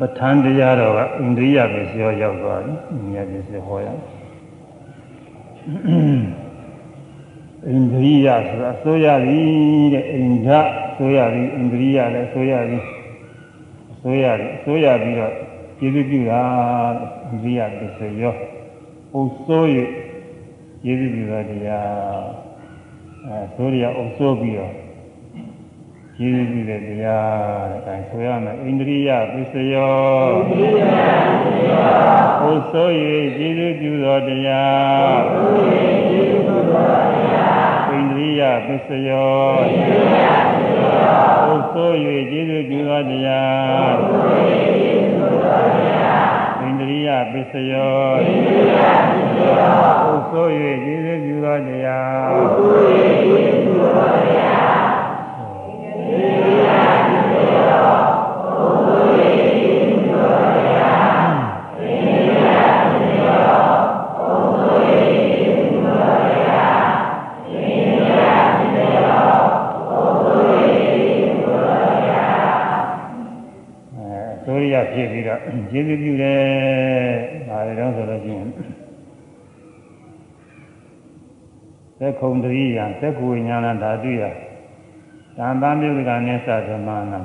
[0.00, 3.88] ပဋ္ဌာန်းတရားတော်ကအိန္ဒိယပစ္စယောရောက်သွားပြီအိန္ဒိယပစ္စယောဟောရ
[7.66, 9.40] အိန္ဒိယဆိုတာဆိုရပြီ
[9.92, 10.48] တဲ့အိန္ဒ
[10.96, 12.78] ဆိုရပြီအိန္ဒိယလည်းဆိုရပြီ
[14.02, 15.34] ဆိုရပြီဆိုရပြီးတော့
[15.78, 16.42] ကျေးဇူးပြုတာ
[17.26, 18.34] အိန္ဒိယပစ္စယော
[19.14, 19.66] အုပ်စိုး၍
[20.82, 22.24] ကျေးဇူးပြုတာတရား
[23.26, 24.83] အဲဆိုရအုပ်စိုးပြီးတော့
[26.18, 29.96] ကျေးဇူးပြုတဲ့တရားတဲ့အဲဆိုရမယ်အိန္ဒိယပစ္စယော
[30.36, 31.84] အိန္ဒိယပစ္စယော
[32.40, 32.88] ဟိုဆို၍
[33.36, 35.64] ကျေးဇူးပြုသောတရားဟိုဆို၍
[36.08, 41.90] ကျေးဇူးပြုသောတရားအိန္ဒိယပစ္စယောအိန္ဒိယပစ္စယောဟိုဆို၍
[42.30, 44.34] ကျေးဇူးပြုသောတရားဟိုဆို၍
[44.80, 48.74] ကျေးဇူးပြုသောတရားအိန္ဒိယပစ္စယောအိန္ဒိယ
[49.10, 50.46] ပစ္စယောဟိုဆို၍
[50.84, 52.70] ကျေးဇူးပြုသောတရားဟိုဆို၍
[53.22, 54.53] ကျေးဇူးပြုသောတရား
[82.06, 84.22] က်ခုံတရိယာသက်ကူဝိညာဏဓာတုယ
[85.36, 87.20] သံသမြုပ်ကနိစ္စဓမ္မနာ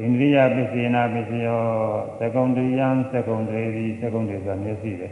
[0.00, 1.62] ဣန္ဒြိယပစ္စေနာပစ္စယော
[2.18, 5.08] သကုံတရိယံသကုံတရိသကုံတွေဆိုမျက်စိပဲ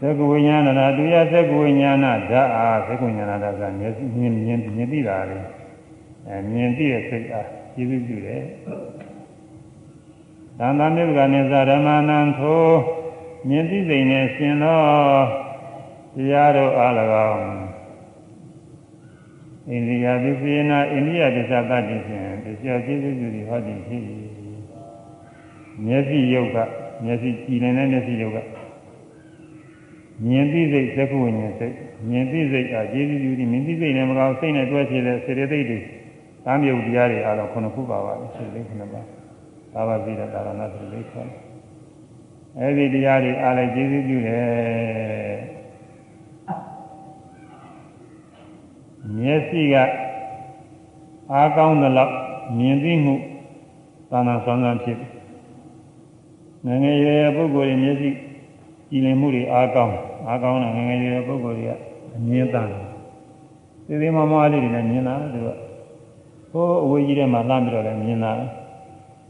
[0.00, 5.38] သက္ကဝိညာဏဓာတုယသက္ကဝိညာဏဓာတ်အားသက္ကဝိညာဏဓာတ်ကမျက်စိမြင်မြင်မြင်သိတာလေ
[6.26, 8.42] အဲမြင်သိတဲ့စိတ်အားကျေးဇူးပြုတယ်
[10.58, 13.01] သံသမြုပ်ကနိစ္စဓမ္မနာသော
[13.48, 14.80] မြင်သိစိတ်နဲ့ရှင်သော
[16.14, 16.92] တရားတို့အား၎
[17.28, 17.40] င်း
[19.68, 24.04] အိန္ဒိယပစ္စယနာအိန္ဒိယပစ္စသတ္တိဖြင့်ပစ္စယကျေးဇူးပြုသည်ဟောသည်ဖြစ်
[25.86, 26.56] မျက်စိယုတ်က
[27.04, 28.38] မျက်စိကြည်နေတဲ့မျက်စိယုတ်က
[30.26, 31.74] မြင်သိစိတ်သက္ကဝိညာဉ်စိတ်
[32.10, 35.78] မြင်သိစိတ်အားကျေးဇူးပြုသည်မြင်သိစိတ်နဲ့မကောင်းစိတ်နဲ့တွဲဖြစ်တဲ့စေတသိက်တွေ
[36.44, 39.02] သံယုတ်တရားတွေအားလုံးခုနှစ်ခုပါပါစေတသိက်ခုနှစ်ပါ
[39.72, 41.51] သာဝတိရတာရဏစေတသိက်ခေါ်
[42.58, 45.36] အဲ့ဒီတရားတွေအားလည်းကျေးဇူးပြုတယ်
[49.16, 49.74] မျက်စိက
[51.32, 52.14] အားကောင်းသလောက်
[52.58, 53.14] မြင်သိမှု
[54.10, 55.10] သာနာဆောင်ဆောင်ဖြစ်တယ်
[56.66, 58.10] ငငယ်ရွယ်ပုဂ္ဂိုလ်ရဲ့မျက်စိ
[58.90, 59.96] ကြည်လင်မှုတွေအားကောင်း
[60.26, 61.72] အားကောင်းတဲ့ငငယ်ရွယ်ပုဂ္ဂိုလ်တွေက
[62.16, 62.82] အမြင်သာတယ်
[63.86, 65.48] ဒီဒီမမလေးတွေလည်းမြင်တာသူက
[66.50, 68.32] ဟိုးအဝေးကြီးထဲမှာလှမ်းပြီးတော့လည်းမြင်တာ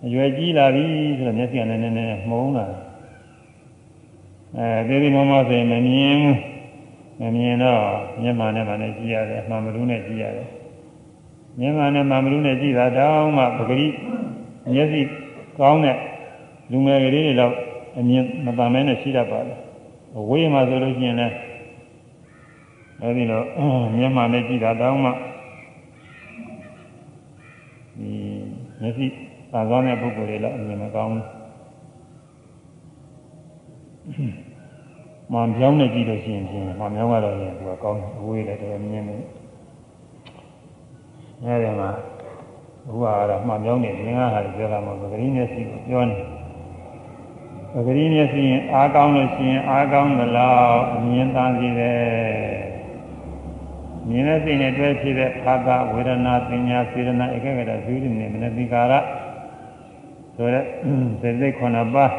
[0.04, 0.84] အရွယ်ကြီးလာပြီ
[1.18, 2.66] ဆိုတော့မျက်စိကနည်းနည်းနည်းမှုံးလာ
[4.58, 6.36] အဲဒီဒီမမဆိုရင်မမြင်ဘူး
[7.20, 7.80] မမြင်တော့
[8.22, 10.48] မျက်မှန်နဲ့မှလည်းကြည့်ရတယ်အမှန်မလို့နဲ့ကြည့်ရတယ်
[11.58, 13.86] မျက်မှန်နဲ့မှန်မလို့နဲ့ကြည့်တာတောင်းမှပဂရိ
[14.74, 15.00] မျက်စိ
[15.58, 15.96] ကောင်းတဲ့
[16.70, 17.52] လူငယ်ကလေးတွေတော့
[17.98, 19.54] အမြင်မတန်မဲနဲ့ရှိတတ်ပါလေ
[20.18, 21.34] အဝေးမှာဆိုလို့ရှိရင်လည်း
[23.00, 23.44] အဲဒီတော့
[23.96, 25.10] မျက်မှန်နဲ့ကြည့်တာတောင်းမှ
[27.98, 28.10] ဒီ
[28.80, 29.06] မျက်စိ
[29.52, 31.41] သာသောတဲ့ပုဂ္ဂိုလ်တွေတော့အမြင်မကောင်းဘူး
[35.32, 39.16] မှန်ပြောင်းနေကြည့်လို့ရှိရင်ဖြင့်မှန်ပြောင်းကတော့လည်းသူကကောင်းတယ်အဝေးလည်းတော်တော်မြင်နေ
[41.44, 41.90] အဲဒီမှာ
[42.86, 46.16] ဘုရားကတော့မှန်ပြောင်းနေငင်းကားဟာပြောတာမဟုတ်ဘူးဂရိမျက်စိကိုပြောနေ
[47.74, 52.62] ပဂရိမျက်စိရင်အားကောင်းလို့ရှိရင်အားကောင်းသလားအမြင်သာစီတယ်
[54.08, 58.92] မြင်တဲ့စိတ်နဲ့တွဲဖြစ်တဲ့ခါကဝေဒနာပညာစေရနာဧကဂရဇူးနေမနတိကာရ
[60.36, 60.64] ဆိုတဲ့
[61.20, 62.12] စေစိတ်ခုနှစ်ပါး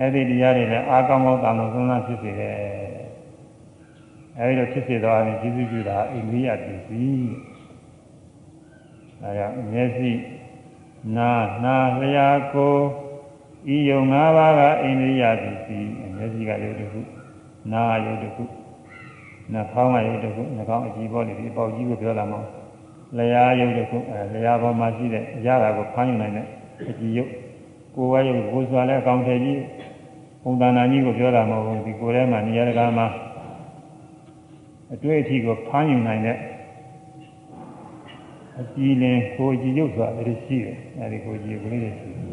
[0.00, 2.56] အဲ့ဒီတရားတွေလည်းအားကောင်းကောင်းတန်လို့သုံးသပ်ဖြစ်စေတယ်
[4.38, 7.30] အဲဒီလိုဖြစ်စေတော့အရင်ကျေးဇူးပြုတာအိန္ဒိယပစ္စည်း
[9.22, 10.10] အဲဒါမျက်စိ
[11.16, 11.30] နာ
[11.64, 12.74] နာလျာကို
[13.74, 17.00] ဤယုံ၅ပါးကအိန္ဒိယပစ္စည်းမျက်စိကယုတ်တစ်ခု
[17.72, 18.44] နာယုတ်တစ်ခု
[19.52, 22.40] နှာခေါင်းကယုတ်တစ်ခုနှာခေါင်းအကြည့်ပေါ်နေဒီပေါက်ကြီးကိုပြောလာမှာ
[23.18, 26.46] လျာယုတ်တစ်ခုအဲလျာပေါ်မှာရှိတဲ့ရတာကိုဖမ်းယူနိုင်တဲ့
[26.90, 27.30] အကြည့်ယုတ်
[27.94, 29.58] ကိုယ်ဝါယုတ်ကိုယ်စွာလဲအကောင်ထည်ကြီး
[30.42, 33.06] ပုံသဏ္ဍာန်ကြီးကိုပြောတာမဟုတ်ဘူးဒီကိုယ်ထဲမှာနေရာတကာမှာ
[34.94, 36.36] အတွေ့အထိကိုဖမ်းယူနိုင်တဲ့
[38.60, 42.26] အကြည်လင်ကိုကြည်ရုပ်ဆိုတာလည်းရှိတယ်အဲဒီကိုကြည်ကလေးတွေရှိတယ်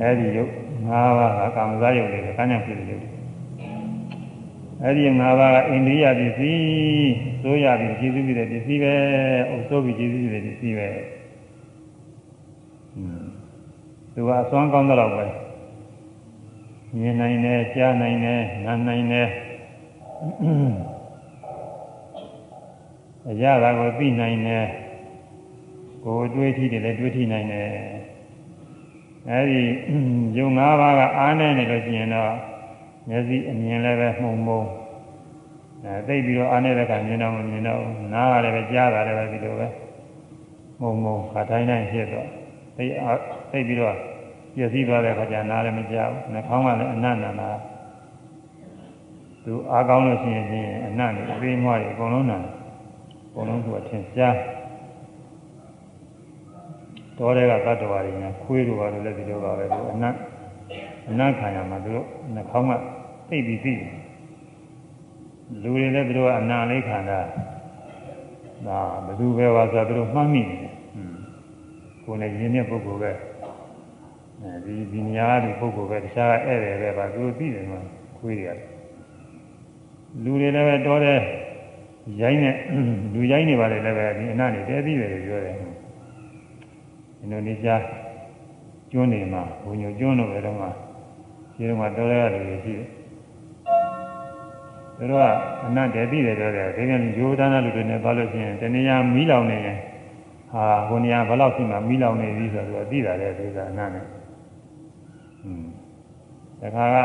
[0.00, 0.50] အဲဒီရုပ်
[0.88, 3.10] ၅ပါးကကာမဇာယုတ်တွေကကညာဖြစ်တဲ့ရုပ်တွေ
[4.82, 8.94] အဲဒီ၅ပါးကအိန္ဒိယပစ္စည်းဆိုရပြီးကျေးဇူးပြုတဲ့ပစ္စည်းပဲ
[9.50, 10.88] အုပ်စိုးပြီးကျေးဇူးပြုတဲ့ပစ္စည်းပဲ
[14.14, 15.24] သူကအစွမ်းကောင်းတဲ့လောက်ပဲ
[16.98, 19.28] မြင်နိုင်တယ်ကြားနိုင်တယ်နားနိုင်တယ်
[23.28, 24.66] အရာသာကိုသိနိုင်တယ်
[26.04, 27.68] ကိုယ်တွေးထိတယ်လည်းတွေးထိနိုင်တယ်
[29.30, 29.62] အဲဒီ
[30.36, 32.32] ယုံ၅ပါးကအားနေနေလို့ရှိရင်တော့
[33.08, 34.62] မျက်စိအမြင်လည်းပဲမှုံမှုံ
[35.84, 37.80] အဲသိပြီးတော့အားနေတဲ့ခါမြင်တော့မမြင်တော့
[38.12, 39.66] နားကလည်းပဲကြားတာလည်းပဲဒီလိုပဲ
[40.80, 42.28] မှုံမှုံခါတိုင်းတိုင်းဖြစ်တော့
[42.76, 42.84] သိ
[43.50, 43.96] သိပြီးတော့
[44.54, 47.50] ပြည့်စည်သွားတဲ့ခါကျနားလည်းမကြားဘူးနှာခေါင်းကလည်းအနတ်နာနာ
[49.44, 52.38] သူအားကောင်းလို့ရှိရင်ချင်းအနတ်နဲ့အသေးမွားတွေအကုန်လုံးနာ
[53.28, 54.36] အကုန်လုံးသူကထင်ရှား
[57.18, 60.14] တော်တဲ့ကသတ္တဝါတွေညာခွေးတို့ဘာလို့လဲဒီလိုပါပဲသူအနတ်
[61.10, 62.72] အနတ်ခံရမှာသူတို့နှာခေါင်းက
[63.28, 63.94] သိပြီးသိတယ်
[65.62, 67.20] လူတွေလည်းသူတို့ကအနာလေးခံတာ
[68.66, 70.60] ဒါဘယ်သူပဲပါဆိုတော့သူတို့မှတ်မိတယ်
[72.04, 73.33] ကိုယ်နဲ့ရင်းတဲ့ပုဂ္ဂိုလ်ပဲအဲ
[74.64, 77.80] ဒီဒီနေရာကဒီပုဂ္ဂိုလ်ပဲတခြားဧည့်တယ်ပဲပါသူတို့သိတယ်မှာ
[78.18, 78.58] ခွေးတွေက
[80.24, 81.20] လူတွေလည်းပဲတော်တဲ့
[82.20, 82.56] ရိုင်းနဲ့
[83.14, 85.56] လူရိုင်းနေပါလေလည်းပဲဒီအနတ်နေတဲသိတယ်လို့ပြောတယ်
[87.20, 87.82] အင်ဒိုနီးရှား
[88.90, 90.66] ကျွန်းနေမှာဘုံညိုကျွန်းတို့ပဲတော့မှ
[91.54, 92.88] ဒီတော့မှတော်တဲ့လူတွေရှိတယ်
[94.96, 95.24] သူတို့က
[95.66, 99.78] အနတ်တဲသိတယ်ပြောတယ်ဒီကနေ့ရိုးသားတဲ့လူတွေနဲ့ဘာလို့ရှိရင်တဏှာမီးလောင်နေရင်
[100.50, 104.13] ဟာဟိုနေရာဘယ်လောက်ရှိမှမီးလောင်နေပြီဆိုတော့သိတာလေဒီကအနတ်နဲ့อืม
[106.60, 106.96] တခါက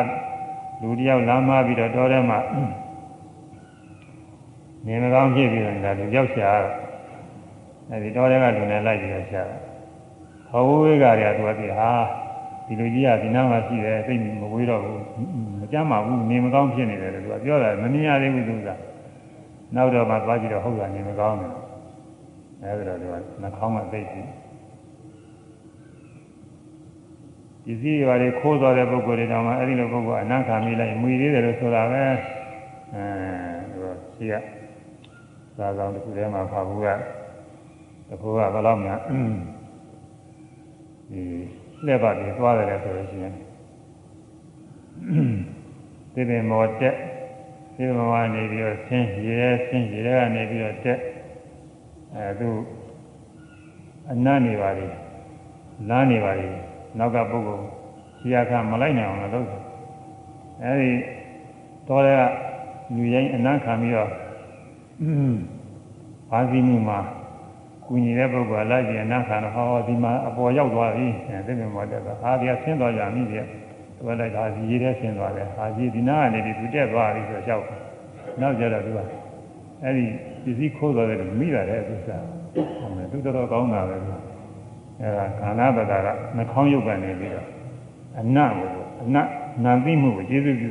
[0.82, 2.40] လူတယောက်လမ်းမပြီးတော့တော်ထဲမှာ
[4.86, 6.72] နေမကောင်းဖြစ်ပြီးတော့ဒါလူရောက်ရှာတော့
[7.90, 9.58] အဲဒီတော်ထဲကလူနဲ့လိုက်ပြီးတော့ရှာတာ
[10.52, 11.90] ဟောဝေးကတွေကသူကဒီဟာ
[12.66, 15.02] ဒီလူကြီးကဒီနားမှာရှိတယ်သိမဝေးတော့ဘူး
[15.60, 18.70] မကြမ်းပါဘူးနေမကောင်းဖြစ်နေတယ်လို့သူကပြောတာမမြင်ရသေးဘူးသူက
[19.76, 21.52] နောက်တော့မှသွားကြည့်တော့ဟုတ်တာနေမကောင်းတယ်
[22.64, 24.22] အဲဒီတော့သူကနှာခေါင်းကသိပြီ
[27.66, 32.04] ပစ္စည်းတွေခိုးသွားတဲ့ပုဂ္ဂိုလ်တွေတောင်မှအဲဒီလိုပုဂ္ဂိုလ်အနံ့ခံမိလိုက်မွေသေးတယ်လို့ဆိုတာပဲ
[32.94, 33.06] အဲ
[33.72, 34.34] ဒီတော့ရှိရ
[35.58, 36.88] သာဆောင်တစ်ခုထဲမှာဖာဘူးက
[38.08, 39.00] တခုကဘယ်လောက်များ
[41.12, 41.22] ဒီ
[41.86, 43.34] လက်ပါပြီးသွားတယ်ဆိုလို့ရှိရင်
[46.14, 46.96] ဒီပင်မောတက်
[47.76, 51.00] ဒီမောကနေပြီးတော့ဆင်းရေရဲဆင်းရေရဲကနေပြီးတော့တက်
[52.16, 52.50] အဲသူ
[54.12, 54.88] အနတ်နေပါလေ
[55.90, 56.48] လမ်းနေပါလေ
[56.98, 57.66] နောက်ကပုဂ္ဂိုလ်
[58.20, 59.62] ခြေအခါမလိုက်နိုင်အောင်လို့လုပ်တယ်
[60.64, 60.92] အဲဒီ
[61.88, 62.22] တော်တဲ့
[62.96, 64.10] လူရင်းအနံ့ခံပြီးတော့
[66.30, 67.00] ဘာစီမှုမှာ
[67.88, 73.42] ကုညီတဲ့ပုဂ္ဂိုလ်လိုက်ပြီးအနံ့ခံတော့ဟောဒီမှာအပေါ်ရောက်သွားပြီအဲဒီလိုမှတက်တော့ဟာဒီကဆင်းသွားကြပြီဒီက
[73.96, 77.66] သူကလိုက်ဒါစီရေးတဲ့ဆင်းသွားတယ်ဟာစီဒီနာကနေဒီသူတက်သွားပြီဆိုတော့ရောက်
[78.42, 79.00] နောက်ကြတော့သူက
[79.84, 80.06] အဲဒီ
[80.44, 82.10] ပစ္စည်းခိုးသွားတယ်မိတာတဲ့သူက
[82.80, 84.29] ဟောမယ်သူတော်တော်ကောင်းတာပဲသူ
[85.01, 87.48] အဲဒါခန္ဓာပဒါကနှာခေါင်းရုပ်ကနေပြီးတော့
[88.19, 88.69] အနတ်ကို
[89.04, 89.28] အနတ်
[89.63, 90.69] နာသိမှုကိုကျေးဇူးပြု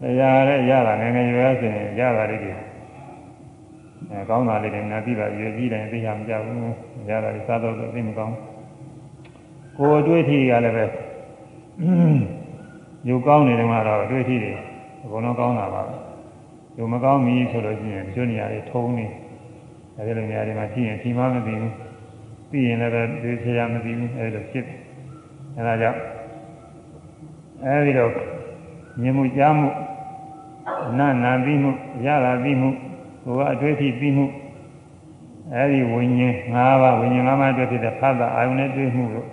[0.00, 2.52] တရားနဲ့ရတာငယ်ငယ်ရွယ်ဆိုရင်ရတာလေးတွေ
[4.10, 6.60] အဲကောင်းတာလေးတွေနာသိတာရွယ်ကြီးတယ်သိရမကြဘူး
[7.08, 8.34] ရတာလေးစားတော့သိမကောင်း
[9.78, 10.84] ကိုယ်တွေးထီရလည်းပဲ
[13.08, 14.52] ယူကောင်းနေတယ်မှာတော့တွေးထီတွေ
[15.04, 15.82] အကုန်လုံးကောင်းတာပါ
[16.78, 19.06] ယူမကောင်းပြီဆိုလို့ရှိရင်ကျွနေရာတွေထုံးနေ
[19.96, 21.72] အဲဒီလိုနေရာတွေမှာကြည့်ရင်ထီမှမသိဘူး
[22.54, 24.66] သိရင်လည်းပဲဒီဆရာမသိဘူးအဲဒီလိုဖြစ်
[25.56, 25.98] အဲဒါကြောင့်
[27.64, 28.10] အဲဒီတော့
[29.00, 29.68] မြင်မှုကြားမှု
[30.98, 31.70] နာနာပြီးမှု
[32.06, 32.70] ရတာပြီးမှု
[33.24, 34.26] ဘုရားအတွေ့အထိပြီးမှု
[35.54, 39.28] အဲဒီဝိညာဉ်၅ပါးဝိညာဉ်၅ပါးအတွက်ဖြစ်တဲ့ဖတ်တာအာယုန်နဲ့တွေ့မှုလို့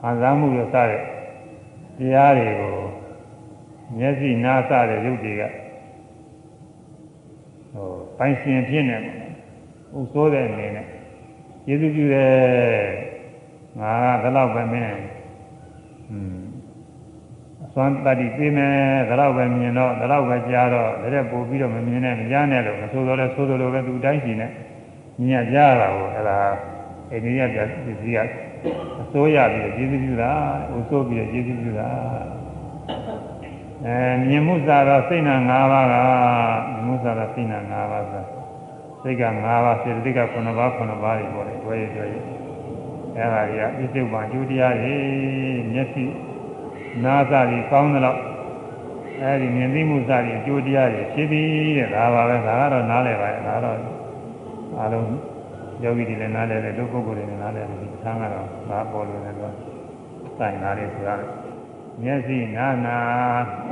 [0.00, 1.00] ခံစားမှုလို့စတဲ့
[1.98, 2.74] တရားတွေကို
[3.98, 5.42] မျက်စိနားစတဲ့ရုပ်တွေက
[7.72, 7.88] ဟို
[8.18, 9.14] ပိုင်ရှင်ဖြစ်နေတယ်
[9.98, 10.86] ဥဆိုးတဲ့အနေနဲ့
[11.66, 12.32] ကျေးဇူးပြုတယ်
[13.80, 13.92] ငါ
[14.22, 14.94] ကဘယ်တော့ပဲမင်း
[16.10, 16.42] อืม
[17.74, 18.74] သွမ်းတတ္တိသိမယ်
[19.08, 24.48] ဒါတော့ပဲမြင်တော့ဒါတော့ပဲကြားတော့ဒါတဲ့ပို့ပြီးတော့မမြင်နဲ့မကြားနဲ့လို့မဆိုတော့လဲဆိုလိုပဲသူတိုင်းရှိနေ
[25.18, 26.38] မြင်ရကြားတာကိုအဲ့ဒါ
[27.10, 28.18] အိန္ဒိယပြပစ္စည်းက
[29.02, 30.32] အစိုးရပြီးကျေးဇူးပြုတာ
[30.76, 31.88] ဥဆိုးပြီးကျေးဇူးပြုတာ
[33.84, 33.96] အဲ
[34.28, 35.94] မြင်မှုစားတော့စိတ်နာ၅ပါးက
[36.70, 38.41] မြင်မှုစားတော့စိတ်နာ၅ပါးဆို
[39.02, 42.16] စိတ်က၅ပါးစေတသိက်က9ပါး9ပါးတွေပေါ်တယ်တွေ့ရတွေ့ရ
[43.16, 44.94] အဲ့ဒါတွေကပြစ္ဆုတ်ပံကျူတရားတွေ
[45.72, 46.04] မျက်စိ
[47.04, 48.20] နာသတွေကောင်းသလောက်
[49.20, 53.76] အဲဒီမြင်သိမှုစတွေအကျိုးတရားတွေဖြစ်ပြီးတဲ့ဒါပါပဲဒါကတော့နားလည်ပါရဲ့ဒါတော့
[54.78, 55.06] အားလုံး
[55.82, 59.54] ယောဂီတွေလည်းနားလည်တယ်ဒုပုဂ္ဂိုလ်တွေလည်းနားလည်တယ်ဒီသံဃာတော့ဒါပေါ်လို့လည်းတော့
[60.38, 61.16] စိုင်နားလေးဆိုတာ
[62.02, 62.98] မျက်စိနာနာ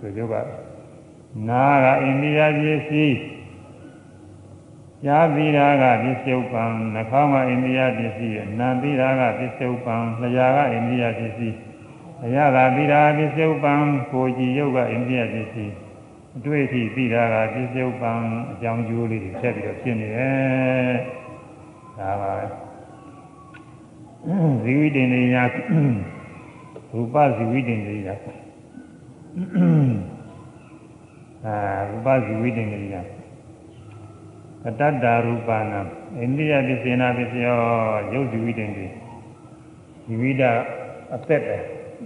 [0.00, 0.34] သူတို့က
[1.48, 3.18] နာကအိန္ဒိယပစ္စည်း
[5.04, 11.56] ကြားသိတာကပစ္စယုပံနှာခေါင်းကအိန္ဒိယပစ္စည်းနာသိတာကပစ္စယုပံလျှာကအိန္ဒိယပစ္စည်း
[12.24, 13.72] အရသာသိတာပစ္စယုပံ
[14.12, 15.72] ကိုကြည်ယုတ်ကအိန္ဒိယပစ္စည်း
[16.36, 18.12] အတွေ့အထိသိတာကပစ္စယုပံ
[18.52, 20.94] အကြောင်းကျိုးလေးတွေဆက်ပြီးတော့ဖြစ်နေတယ်
[21.98, 22.46] ဒါပါပဲ
[24.62, 25.42] ဇီဝိတ္တနေညာ
[26.92, 28.14] ရူပဇီဝိတ္တနေညာ
[29.36, 31.54] အာ
[31.88, 33.00] ရူပဇီဝိတ္တနေညာ
[34.62, 35.80] ကတတ္တာရူပနာ
[36.18, 37.58] အိန္ဒိယပစ္စေနာပစ္စယော
[38.12, 38.86] ယုတ်ဇီဝိတ္တနေ
[40.06, 40.42] ဇီဝိတ
[41.14, 41.56] အသက်ပဲ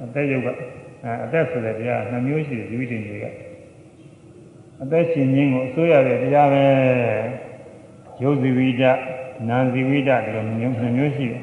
[0.05, 0.49] အသက်ယုတ်က
[1.25, 3.25] အသက်ဆိုတဲ့တရားနှမျိုးရှိတယ်ဇီဝိတ္တနေက
[4.83, 6.65] အသက်ရှင်ခြင်းကိုအစိုးရတဲ့တရားပဲ
[8.23, 8.83] ယုတ်ဇီဝိတ
[9.49, 11.43] နာဇီဝိတဒီလိုမျိုးနှမျိုးရှိတယ်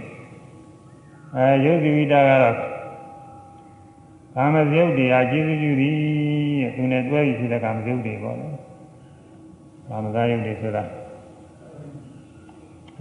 [1.36, 2.58] အဲယုတ်ဇီဝိတကတော့
[4.40, 5.96] ကာမဇယုတ်တရားကျေစုပြုသည်
[6.62, 8.48] တဲ့သူနဲ့တွဲပြီးဖြစ်တဲ့ကာမဇယုတ်တွေပေါ့လေ
[9.90, 10.84] ကာမဇယုတ်တွေဆိုတာ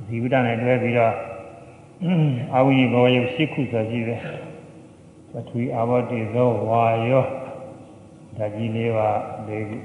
[0.06, 1.14] ဇီဝိတနဲ့တွဲပြီးတော့
[2.54, 4.20] အာဝိဘောယုတ်၈ခုဆိုရှိတယ်
[5.32, 7.24] ပထဝီအာဘောတိသောဝါယော
[8.36, 9.10] ဓာကြီးလေးပါ
[9.48, 9.76] ၄ခု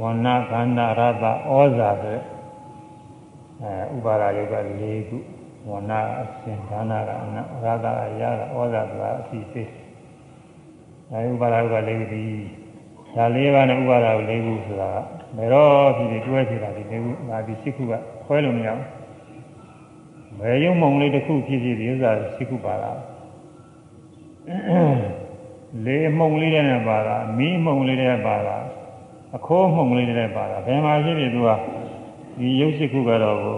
[0.00, 2.18] ဝဏ္ဏခန္ဓာရတဩဇာဆို
[3.62, 5.16] အဲဥပါဒယုတ်က၄ခု
[5.70, 9.85] ဝဏအရှင်ဒါနကအနရာဂအရာကဩဇာဆိုတာအစီသေး
[11.12, 12.24] အဲဥပါဒယုတ်က၄ခုဒီ
[13.16, 14.90] ဒါ၄ပါးနဲ့ဥပါဒယုတ်၄ခုဆိုတာ
[15.36, 17.92] ဘယ်တော့ဖြစ်ဖြစ်တွဲဖြစ်တာဒီ၄ခုငါဒီ၈ခုက
[18.24, 18.86] ခွဲလို့မရဘူး
[20.40, 22.98] ဘယ်ယုံမုံလေးတစ်ခုဖြစ်ဖြစ်ဒီဥစ္စာ၈ခုပါလား
[25.84, 28.56] လေမှုံလေးနဲ့ပါတာမီးမှုံလေးနဲ့ပါတာ
[29.36, 31.50] အခိုးမှုံလေးနဲ့ပါတာဘယ်မှာဖြစ်ဖြစ်သူက
[32.38, 33.56] ဒီရုပ်ရှိခုကတော့ကို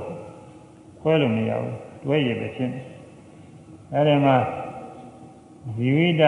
[1.00, 2.80] ခွဲလို့မရဘူးတွဲရည်ပဲဖြစ်နေ
[3.92, 4.36] အဲဒီမှာ
[5.76, 6.22] ဇီဝိတ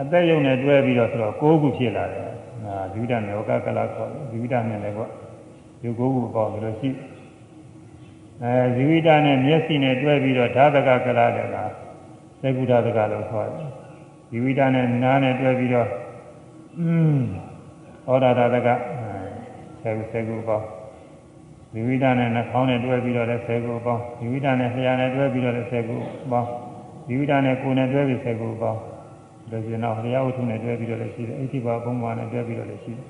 [0.00, 2.24] အသက်ယုံနဲ့တွဲပြီးတော့ဆိုတော့၉ခုဖြစ်လာတယ်
[2.64, 5.10] ဟာဇီဝိတနဲ့ဝကကလခေါ်တယ်ဇီဝိတနဲ့လည်းပေါ့
[5.80, 6.90] ဒီ၉ခုပေါ့ဘယ်လိုရှိ
[8.42, 11.56] အဲဇီဝိတနဲ့မျက်စိနဲ့တွဲပြီးတော့ဓာတကကလတဲ့က
[12.42, 13.68] သေကုဓာတကလို့ခေါ်တယ်
[14.30, 15.88] ဇီဝိတနဲ့နားနဲ့တွဲပြီးတော့
[16.78, 17.18] อืม
[18.08, 18.68] ဩဒါဓာတက
[19.82, 20.62] သေကုသေကုပေါ့
[21.72, 25.96] ဇီဝိတနဲ့နှာခေါင်းနဲ့တွဲပြီးတော့လည်းဆယ်ခုပေါင်းဇီဝိတနဲ့ဆရာနဲ့တွဲပြီးတော့လည်းဆယ်ခု
[26.30, 26.48] ပေါင်း
[27.06, 28.80] ဇီဝိတနဲ့ကိုယ်နဲ့တွဲပြီးဆယ်ခုပေါင်း
[29.50, 33.06] ဒါကျတော့ဘုရားဝတ္ထုနဲ့တွဲပြီးတော့လည်းရှိတယ်အဋ္ဌိပါဘုံဘာနဲ့တွဲပြီးတော့လည်းရှိတယ်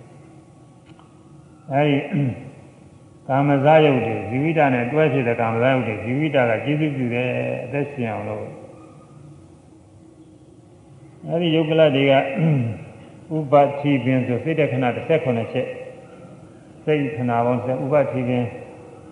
[1.73, 1.99] အဲဒီ
[3.29, 7.29] ကာမဇယုတ်တွေဇီဝိတနဲ့တွဲဖြစ်တဲ့ကာမဇယုတ်တွေဇီဝိတကကျေစုပြုတယ်
[7.65, 8.47] အသက်ရှင်အောင်လို့
[11.29, 12.13] အဲဒီယုတ်ကလတွေက
[13.37, 15.69] ဥပတိပင်ဆိုစိတ်တခဏ18ချက်
[16.85, 18.45] စိတ်ခဏပေါင်းစဥပတိပင်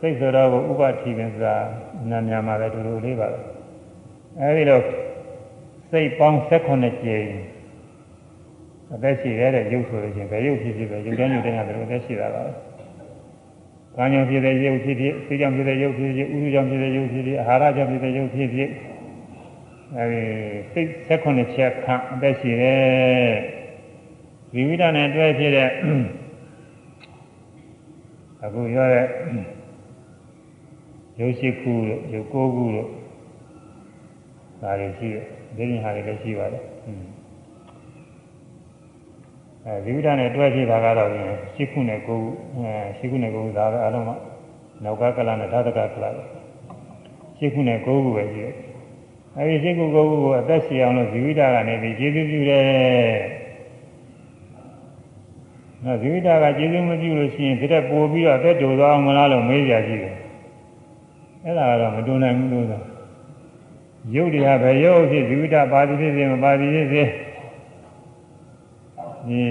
[0.01, 1.57] စိတ်ဆိုတော့ကိုဥပတိပင်ဆိုတာ
[2.11, 3.39] နာမည်မှာပဲတူတူလေးပါပဲ
[4.41, 4.83] အဲဒီတော့
[5.91, 7.31] စိတ်ပေါင်း18ကြိမ်
[8.95, 12.53] အသက်ရှိရတဲ့ရုပ်ဆိုလို့ချင်းဘယ်ရုပ်ဖြစ်ဖြစ်ပဲရုပ်တန်းရုပ်တန်းရတယ်အသက်ရှိတာပါပဲ။
[13.97, 18.71] ကာညောဖြစ်တဲ့ရုပ်ဖြစ်ဖြစ်၊စိတ်ကြောင့်ဖြစ်တဲ့ရုပ်ဖြစ်ဖြစ်၊ဥရုကြောင့်ဖြစ်တဲ့ရုပ်ဖြစ်ဖြစ်၊အာဟာရကြောင့်ဖြစ်တဲ့ရုပ်ဖြစ်ဖြစ်
[19.97, 20.23] အဲဒီ
[20.73, 23.33] စိတ်18ချက်ခန့်အသက်ရှိတယ်။
[24.53, 25.71] ဒီဝိဒနဲ့တွဲဖြစ်တဲ့
[28.45, 29.07] အခုပြောတဲ့
[31.21, 32.89] ရုပ်ရှိခုတို့ရုပ်ကိုးခုတို့
[34.61, 36.63] ဒါတွေရှိတယ် ဒီရင်ဟာတွေလည်းရှိပါတယ်
[39.67, 41.11] အဲဒီဝိဒနဲ့တွဲဖြစ်တာကတော့
[41.55, 42.27] ရှိခုနဲ့ကိုး
[42.57, 44.11] အဲရှိခုနဲ့ကိုးဒါပဲအလုံးက
[44.85, 46.05] နောက်ကကလနဲ့ဓာတကကလ
[47.39, 48.55] ရှိခုနဲ့ကိုးခုပဲရှိတယ်
[49.37, 52.65] အဲဒီရှိခုကိုးခုကိုအသက်ရှင်အောင်လို့ဇီဝိဒကနေပြီးကျေးဇူးပြုတယ်
[55.85, 60.17] နော်ဇီဝိတာကကျေးဇူးမပြုလို့ရှိရင်ဒီတက်ပို့ပြီးတော့အသက်တူသွားအောင်မလားလို့မေးကြကြည့်တယ်
[61.45, 62.90] အဲ့ဒါကတော့မတူနိုင်ဘူးလို့ဆို
[64.15, 67.03] ရုပ်တွေကဘယ်ရုပ်ဖြစ်ဇီဝိတာပါတိဖြစ်စေမပါတိဖြစ်စေ
[69.29, 69.43] ဒီ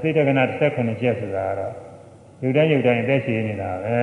[0.00, 1.72] စိတ်တက္ကနာ18ချက်ဆိုတာကတော့
[2.42, 3.98] ရုပ်တိုင်းရုပ်တိုင်းအသက်ရှင်နေတာပဲ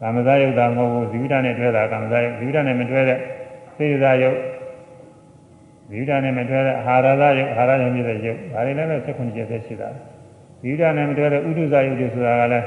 [0.00, 3.18] ကာမဇာယုတ်တာမဟုတ်ဘူးဇီဝိတာနဲ့တွဲတာကာမဇာယုတ်ဇီဝိတာနဲ့မတွဲတဲ့
[3.76, 4.38] စေတဇာယုတ်
[5.92, 9.88] ဝိဒာနဲ့မတွဲတဲ့အာဟာရသယုတ်အာဟာရယုတ်ပြည့်တဲ့ယုတ်ဒါတွေလည်းပဲ16ချက်ပဲရှိတာ
[10.64, 12.66] ဝိဒာနဲ့မတွဲတဲ့ဥဒုဇယုတ်တွေဆိုတာကလည်း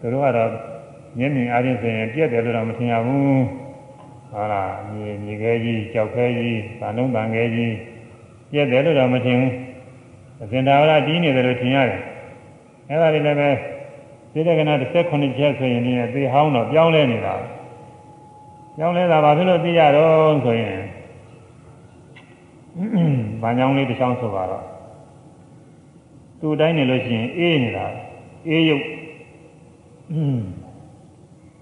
[0.00, 0.50] တို့ကတော့
[1.18, 3.63] မျက်မြင်အားဖြင့်ဆိုရင်ပြက်တယ်လို့တော့မထင်ရဘူး
[4.34, 7.74] ဟုတ်လားမြေမြေခဲကြီးကြောက်ခဲကြီးဗာလုံးတန်ခဲကြီး
[8.52, 9.52] ပြက်တယ်လို့တော့မထင်ဘူး
[10.42, 12.00] အစင်သာဝရတီးနေတယ်လို့ထင်ရတယ်
[12.88, 13.50] အဲ့ဒါတွေလည်းပဲ
[14.32, 17.34] သေတကနာ18ချက်ဆိုရင်ဒီသေဟောင်းတော့ပြောင်းလဲနေတာ
[18.76, 20.76] ပြောင်းလဲတာဘာဖြစ်လို့သိရတော့ဆိုရင်
[23.42, 24.64] ဘာကြောင့်လေးတစ်ချောင်းဆိုပါတော့
[26.40, 27.86] သူ့တိုင်းနေလို့ရှိရင်အေးနေတာ
[28.48, 28.84] အေးရုပ်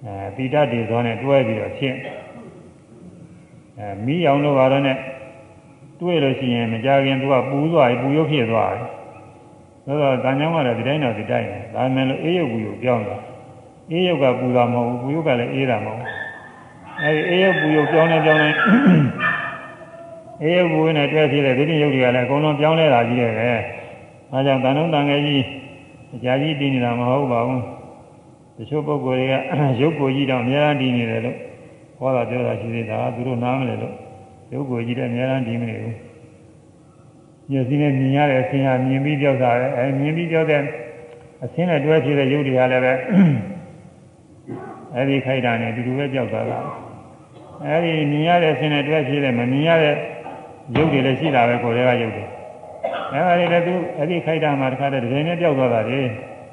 [0.04, 1.94] အဲတိတတေဇောနဲ့တွဲပြီးတော့ဖြစ်
[3.78, 4.96] အဲမီးရောင်လို့ပါတော့နဲ့
[6.00, 8.84] တွေ့လို့ရှိရင်မကြခင်သူကပူသွားပြီပူရုပ်ဖြစ်သွားပြီ
[9.84, 13.22] ဆိုတော့တန်ကြောင်းကတော့ဒီတိုင်းတော့ဒီတိုင်းပဲဒါမှမဟုတ်အေးရုပ်ပူရုပ်ပြောင်းသွား
[13.90, 16.08] အေးရုပ်ကပူတာမဟုတ်ဘူးပူရုပ်ကလည်းအေးတာမဟုတ်ဘူး
[17.02, 18.48] အဲဒီအေးရုပ်ပူရုပ်ပြောင်းနေပြောင်းနေ
[20.42, 23.50] အေးရုပ်ပူနဲ့တွဲဖြစ်တဲ့ဒိဋ္ဌိရုပ်တွေကလည်းအကုန်လုံးပြောင်းလဲတာကြီးတယ်ပဲ
[24.32, 25.44] အဲကြောင့်တန်တုံးတန်ငယ်ကြီး
[26.14, 27.62] အကြာကြီးတည်နေတာမဟုတ်ပါဘူး
[28.56, 29.34] တချို့ပုဂ္ဂိုလ်တွေက
[29.80, 31.38] ရုပ်ကိုကြီးတော့အများအားတည်နေတယ်လို့
[32.02, 33.94] ဟောတာပြောတာရှိသေးတာသူတို့နားမလဲလို့
[34.52, 35.96] ရုပ်ကိုကြီးတဲ့အများအားတည်မနေဘူး
[37.50, 40.62] မျက်စိနဲ့မြင်ရတဲ့အဆင်းဟာမြင်ပြီးကြောက်တာပဲအဲမြင်ပြီးကြောက်တဲ့
[41.44, 42.92] အဆင်းနဲ့တွဲဖြစ်တဲ့ရုပ်တွေကလည်းပဲ
[44.94, 46.58] အဲဒီခိုက်တာနဲ့အတူတူပဲကြောက်သွားတာ
[47.66, 49.96] အဲဒီမြင်ရတဲ့အဆင်းနဲ့တွဲဖြစ်တဲ့မမြင်ရတဲ့
[50.76, 52.24] ရုပ်တွေလည်းရှိတာပဲကိုယ်တွေကရုပ်တွေ
[53.12, 56.00] အဲဒါတွေလည်းသူအဲ့ဒီခိုက်တာမှာတခါတည်းဒဇယ်နဲ့ပြောက်သွားတာလေ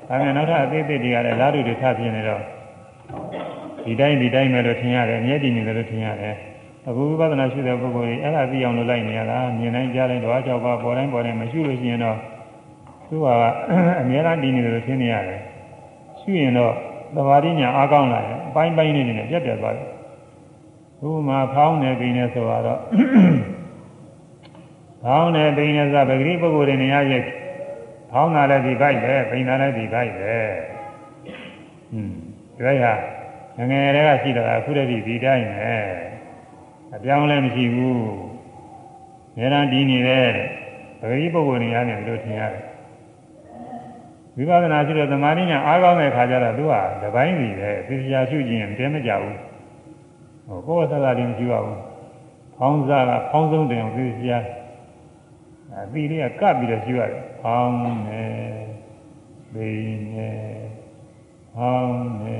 [0.07, 2.58] ဒါမှနောက်ထပ်အသေးသေးတွေကလည်းလားတူတွေထပ်ပြနေတော့
[3.85, 6.35] ဒီတိုင်းဒီတိုင်းပဲလို့ထင်ရတယ်အမြဲတည်နေတယ်လို့ထင်ရတယ်
[6.87, 12.17] အခုဝိပဿနာရှုတဲ့ပုဂ္ဂိုလ်ကြီးအဲ့ဒါသိအောင်လို့လိုက်နေရတာမြင်တိုင်းကြားတိုင်းတော့ကြောက်ပါပေါ်တိုင်းပေါ်တိုင်းမရှုလို့ရှိရင်တော့
[13.07, 13.27] သူက
[14.01, 15.41] အမြဲတမ်းတည်နေတယ်လို့ထင်နေရတယ်
[16.19, 16.73] ရှုရင်တော့
[17.15, 19.87] သဘာဝညာအားကောင်းလာတယ်အပိုင်းပိုင်းနေနေပြတ်ပြတ်သွားတယ်
[21.05, 22.79] ဥပမာဖောင်းနေပြီနေဆိုတော့
[25.03, 27.23] ဖောင်းနေပိနေစပဂရိပုဂ္ဂိုလ်တွေနေရာရဲ့
[28.11, 30.35] ဖောင်းတာလည်းဒီဘိုက်ပဲပိန်တာလည်းဒီဘိုက်ပဲ
[31.91, 32.18] ဟွန်း
[32.59, 32.93] ဒီဘိုက်ဟာ
[33.57, 35.75] ငငယ်တွေကရှိတာအခုတည်းဒီတိုင်းပဲ
[36.95, 38.01] အပြောင်းလည်းမရှိဘူး
[39.37, 40.27] နေရန်ဒီနေတဲ့
[40.99, 42.63] ပဂရိပုဂ္ဂိုလ်နေရာနဲ့လို့ထင်ရတယ်
[44.35, 49.37] ဝိပဿနာရှိတဲ့သမာဓိညာအားကောင်းတဲ့ခါကျတော့သူကတပိုင်းစီပဲသိစရာရှုခြင်းတဲမကြဘူး
[50.47, 51.79] ဟိုကိုယ်ဆက်လာတယ်မရှိပါဘူး
[52.57, 54.39] ဖောင်းစားကဖောင်းဆုံးတယ်သိစရာ
[55.73, 58.23] အသီလေးကကပ်ပြီးတော့ရှိရတယ်။ဟောင်းနေ
[59.53, 59.69] ဘိ
[60.13, 60.58] နေ
[61.55, 62.37] ဟောင်းနေ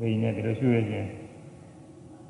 [0.00, 1.08] ဘိနေဒီလိုရှိရခြင်း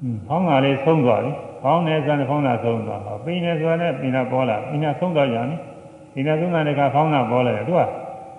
[0.03, 5.57] ဟွန်းဟောင်းကလေးဆုံးသွားပြီ။ဟောင်းနေစံဖောင်းတာဆုံးသွားတော့ဘိနေဆိုတဲ့ဘိနာပေါ်လာဘိနာဆုံးသွားကြပြီ။
[6.15, 7.81] ဘိနာဆုံးတဲ့ကဖောင်းတာပေါ်လာတယ်သူက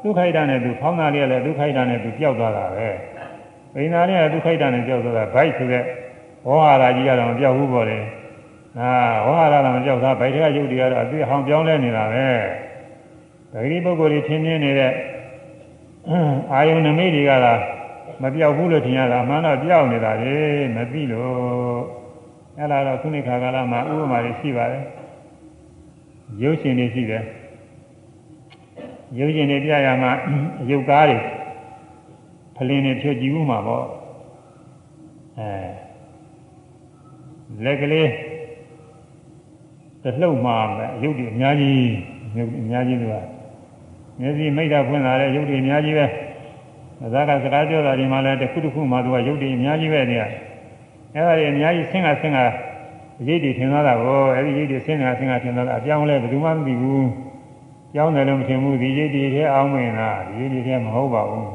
[0.04, 2.90] ဒုက္ခိတနဲ့သူဖောင်းတာလေးကလည်းဒုက္ခိတနဲ့သူပျောက်သွားတာပဲ။
[3.76, 5.84] ဘိနာလေးကဒုက္ခိတနဲ့ပျောက်သွားတာဘိုက်ဆိုတဲ့
[6.48, 8.04] ဝေါဟာရာကြီးကတော့မပျောက်ဘူးပေါ်တယ်။
[8.80, 8.92] အာ
[9.26, 12.28] ဝါဟာရတာမကြောက်သားဗိုက်ထကရုပ်တွေကတော့အသိအဟောင်းပြောင်းလဲနေတာပဲ
[13.54, 14.92] ဒဂရီပုဂ္ဂိုလ်တွေထင်းထင်းနေတဲ့
[16.52, 17.60] အာယုန်နမိတ်တွေကလား
[18.22, 20.36] မပြောက်ဘူးလို့ထင်ရတာအမှန်တော့ပြောက်နေတာလေ
[20.76, 21.34] မသိလို့
[22.58, 24.84] အဲ့ဒါတော့ခုနှစ်ခါကာလမှာဥပမာတွေရှိပါတယ်
[26.42, 27.24] ရုပ်ရှင်တွေရှိတယ်
[29.18, 30.12] ရုပ်ရှင်တွေပြရမှာ
[30.70, 31.18] ရုပ်ကားတွေ
[32.56, 33.86] ဖလင်းတွေဖြည့်ကြည့်ဦးမှာပေါ့
[35.40, 35.50] အဲ
[37.64, 38.10] လက်ကလေး
[40.04, 41.92] တလှုပ်မှာပဲရုပ်တွေအများကြီး
[42.38, 43.33] ရုပ်အများကြီးတွေက
[44.20, 46.06] မျက်စိမိတ်တာဖွင့်လာတဲ့ရုပ်တွေအများကြီးပဲ
[47.14, 50.24] သာကစကားပြောတာဒီမှာလည်းတစ်ခုတစ်ခုမှသူကရုပ်တွေအများကြီးပဲနေရ
[51.14, 52.40] အဲ့ဒါတွေအများကြီးဆင်းကဆင်းက
[53.28, 57.08] ရိပ်တွေထင်သွားတာကိုအဲ့ဒီရိပ်တွေဆင်းကဆင်းကထင်သွားတာအပြောင်းလဲဘယ်သူမှမသိဘူး
[57.96, 61.50] ကြောင်းတယ်လို့မထင်ဘူးဒီရိပ်တွေထဲအောင်းမင်လားဒီရိပ်တွေထဲမဟုတ်ပါဘူး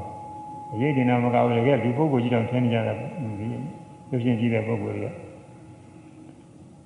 [0.80, 3.46] ရိပ်တွေတော့မကောင်းဘူးလေလူပုဂ္ဂိုလ်ကြီးတောင်ထင်နေကြတာဒီ
[4.10, 5.27] ရုပ်ရှင်ကြည့်တဲ့ပုဂ္ဂိုလ်တွေက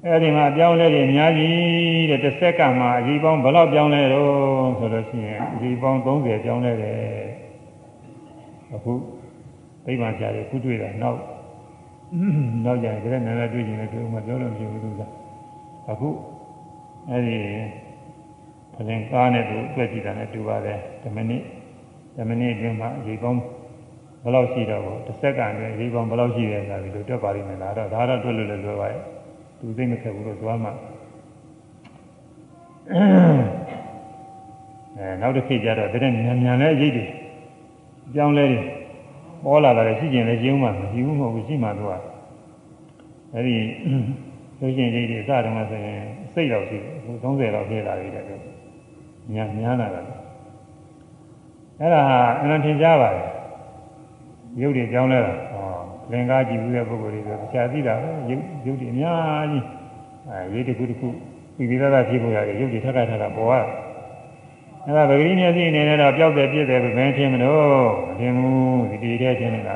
[0.06, 4.30] အဲဒီမှာပြောင်းလဲတွေအများကြီးတဲ့တစ်ဆက်ကမှအကြီးပေါင်းဘယ်လောက်ပြောင်းလဲတော့
[4.78, 6.96] ဆိုလို့ရှိရင်အကြီးပေါင်း30ပြောင်းလဲတယ်
[8.74, 8.92] အခု
[9.84, 11.18] သိပ္ပံဆရာတွေခုတွေ့တာနောက်
[12.64, 15.02] နောက်ကြရင်ကြည့်နေလည်းတွေ့ကြည့်နေတွေ့မှပြောလို့မရှိဘူးသူက
[15.90, 16.08] အခု
[17.10, 17.36] အဲဒီ
[18.74, 21.42] ဖလင်ကားနဲ့သူတွေ့ကြည့်တာနဲ့တူပါတယ်10မိနစ်
[22.16, 23.40] 10မိနစ်အတွင်းမှာအကြီးပေါင်း
[24.22, 29.02] ဘယ်လောက်ရှိတော့တစ်စက္ကန့်အတွင်းအကြီးပေါင်းဘယ်လောက်ရှိတယ်ဆိုတာဒီလိုတွက်ပါလိမ့်မယ်လားတော့ဒါတော့တွက်လို့လည်းလွယ်ပါရဲ့
[29.62, 30.70] သူသိမခက်ဘူးလို့သွားမှ
[34.98, 37.07] အဲနောက်တစ်ခေတ်ကျတော့တဲ့မြန်မြန်လေးရိတ်တွေ
[38.14, 38.61] ကြောင်းလဲတွေ
[39.44, 41.92] ပေါ်လာတာလည်းရှိကျင်လည်းကျင်းမှမရှိဘူးမဟုတ်ဘူးရှိမှသူက
[43.35, 43.57] အဲဒီ
[44.59, 46.01] ဆိုရှင်ရိတ်တွေအစတုန်းကဆိုရင်
[46.33, 48.25] စိတ်တော့ရှိတယ်အခု30လောက်ပြည့်လာပြီတဲ့
[49.33, 50.03] မြန်မြန်လာတာ
[51.81, 53.29] အဲ့ဒါဟာအမှန်ထင်ရှားပါတယ်
[54.61, 55.33] ရုပ်တွေကြောင်းလဲတာ
[56.10, 59.64] လင်္ကားကြည့်ဘူးတဲ့ပုဂ္ဂိုလ်တွေဆိုဆရာသိတာပဲရုပ်ရုပ်တွေအများကြီး
[60.28, 61.08] အဲရုပ်တစ်ခုတစ်ခု
[61.56, 63.62] ပြီးပြီးသားသားဖြစ်ပေါ်ရတယ်ရုပ်တွေထက်ခါထက်ခါပေါ်ရ
[64.84, 69.74] အဲ့ဒါပဂရိမျက်စိအနေနဲ့တော့ပျောက်တယ်ပြည့်တယ်ပဲမင်းထင်မလို့မထင်ဘူးဒီဒီထဲထင်နေတာ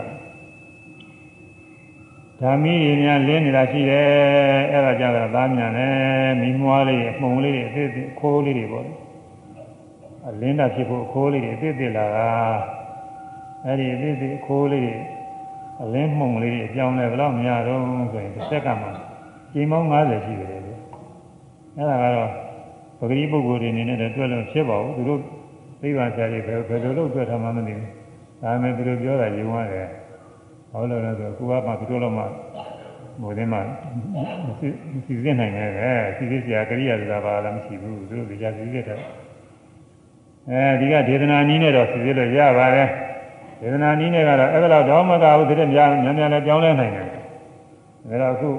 [2.40, 4.06] ဓာမီတွေများလင်းနေတာရှိတယ်
[4.72, 8.86] အဲ့ဒါကြောင့်သားမြန်တယ်မိမွားလေးမှုံလေးတွေအသေးသေးခိုးလေးတွေပေါ့
[10.26, 12.30] အလင်းတာဖြစ်ဖို့ခိုးလေးတွေအသေးသေးလာတာ
[13.64, 14.94] အဲ့ဒီအသေးသေးခိုးလေးတွေ
[15.82, 17.80] အလင်းမှုံလေးတွေအပြောင်းလဲဘယ်တော့များတော့
[18.12, 18.88] ဆိုရင်တစ်ဆက်ကမှ
[19.52, 20.72] ချိန်ပေါင်း90ရှိတယ်လေအဲ့
[21.88, 22.30] ဒါကတော့
[22.98, 25.20] ပဂတိပုဂ္ဂိုလ်တွေအနေနဲ့တွက်လို့ဖြစ်ပါဘူးသူတို့
[25.80, 27.88] သိပါဆရာကြီးဘယ်ဘယ်လိုလုပ်တွက်ထားမှမသိဘူး
[28.42, 29.88] ဒါပေမဲ့သူတို့ပြောတာယုံရတယ်
[30.70, 32.24] ဘာလို့လဲဆိုတော့ကိုကမှသူတို့တော့မှ
[33.20, 33.60] မိုးထဲမှာ
[35.06, 39.00] စီစစ်နိုင်တယ်ပဲစီစစ်စရာကရိယာဆိုတာဘာလည်းမရှိဘူးသူတို့ကြာစီစစ်တယ်
[40.50, 42.88] အဲဒီကဒေသနာနည်းနဲ့တော့စီစစ်လို့ရပါတယ်
[43.60, 47.16] ဒေသနာနည်းနဲ့ကတော့အဲ့ဒါတော့တော့မကဘူးတဲ့များများများလည်းပြောင်းလဲနိုင်တယ်ဒါ
[48.22, 48.50] တော့အခု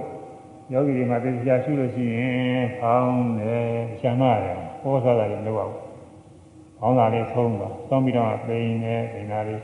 [0.74, 3.68] ယောဂီတွေမှာသိစရာရှိလို့ရှိရင်ဖောင်းတယ်
[4.00, 5.88] ရှာမတယ်ဟောစားတာလည်းမလုပ်ပါဘူး
[6.80, 9.62] ဖောင်းတာလေးသုံးပါသုံးပြီးတော့ပိန်တယ်ပိန်တာလေး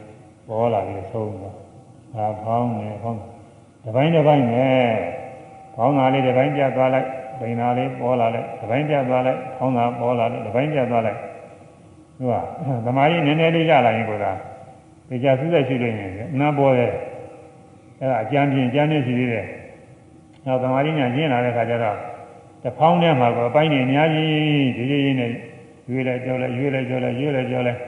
[0.47, 1.49] ပေါ်လာပြီးသုံးပါ
[2.15, 3.19] ဒါဖောင်းတယ်ဖောင်း
[3.83, 4.83] တပိုင်းတစ်ပိုင်းနဲ့
[5.75, 7.07] ဖောင်းတာလေးတစ်ပိုင်းပြသွားလိုက်
[7.39, 11.19] ပိန်တာလေးပေါ်လာလိုက်တစ်ပိုင်းပြသွားလိုက်ဖောင်းတာပေါ်လာလိုက်တစ်ပိုင်းပြသွားလိုက်
[12.17, 12.41] ဟုတ်ပါ
[12.85, 14.52] သမားကြီးနည်းနည်းလေးရလာရင်ကိုယ်က
[15.09, 16.91] ဒီကြဆူးသက်ရှိလို့ရင်နားပေါ်တယ်
[17.99, 19.45] အဲ့ဒါအကြမ်းပြင်းကြမ်းနေရှိသေးတယ်
[20.45, 21.97] နောက်သမာဓိညာကျင်းလာတဲ့ခါကျတော့
[22.63, 24.27] တဖောင်းထဲမှာကောအပိုင်းနေအများကြီး
[24.77, 25.31] ဒီကြီးကြီးနဲ့
[25.89, 27.79] ရွေးလိုက်ကြောလိုက်ရွေးလိုက်ကြောလိုက်ရွေးလိုက်ကြောလိုက်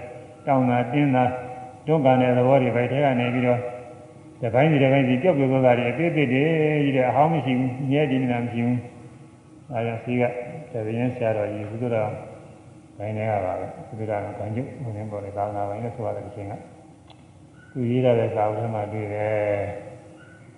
[0.48, 1.24] တောင်းတာတင်းတာ
[1.88, 3.60] တွန်းကန်တဲ့သဘောတွေပဲထဲကနေပြီးတော့
[4.42, 6.44] တပိုင်းစီတပိုင်းစီပြုတ်ပြုတ်သွားတာတွေအသေးသေးတွေ
[6.84, 8.80] ကြီးတဲ့အဟောင်းမရှိဘူးညဲဒီနေတာမရှိဘူး
[9.74, 10.24] အဲဒါစီက
[10.72, 12.12] တပင်းဆရာတော်ကြီးဘုရား
[12.98, 16.54] ဘိုင်းထဲကပါပဲဘုရားကခံကျုပ်ဝင်နေပေါ်တဲ့သာသနာပိုင်းနဲ့ဆိုရတဲ့အချိန်က
[17.78, 19.60] သူရေးရတဲ့စာအုပ်ထဲမှာတွေ့တယ်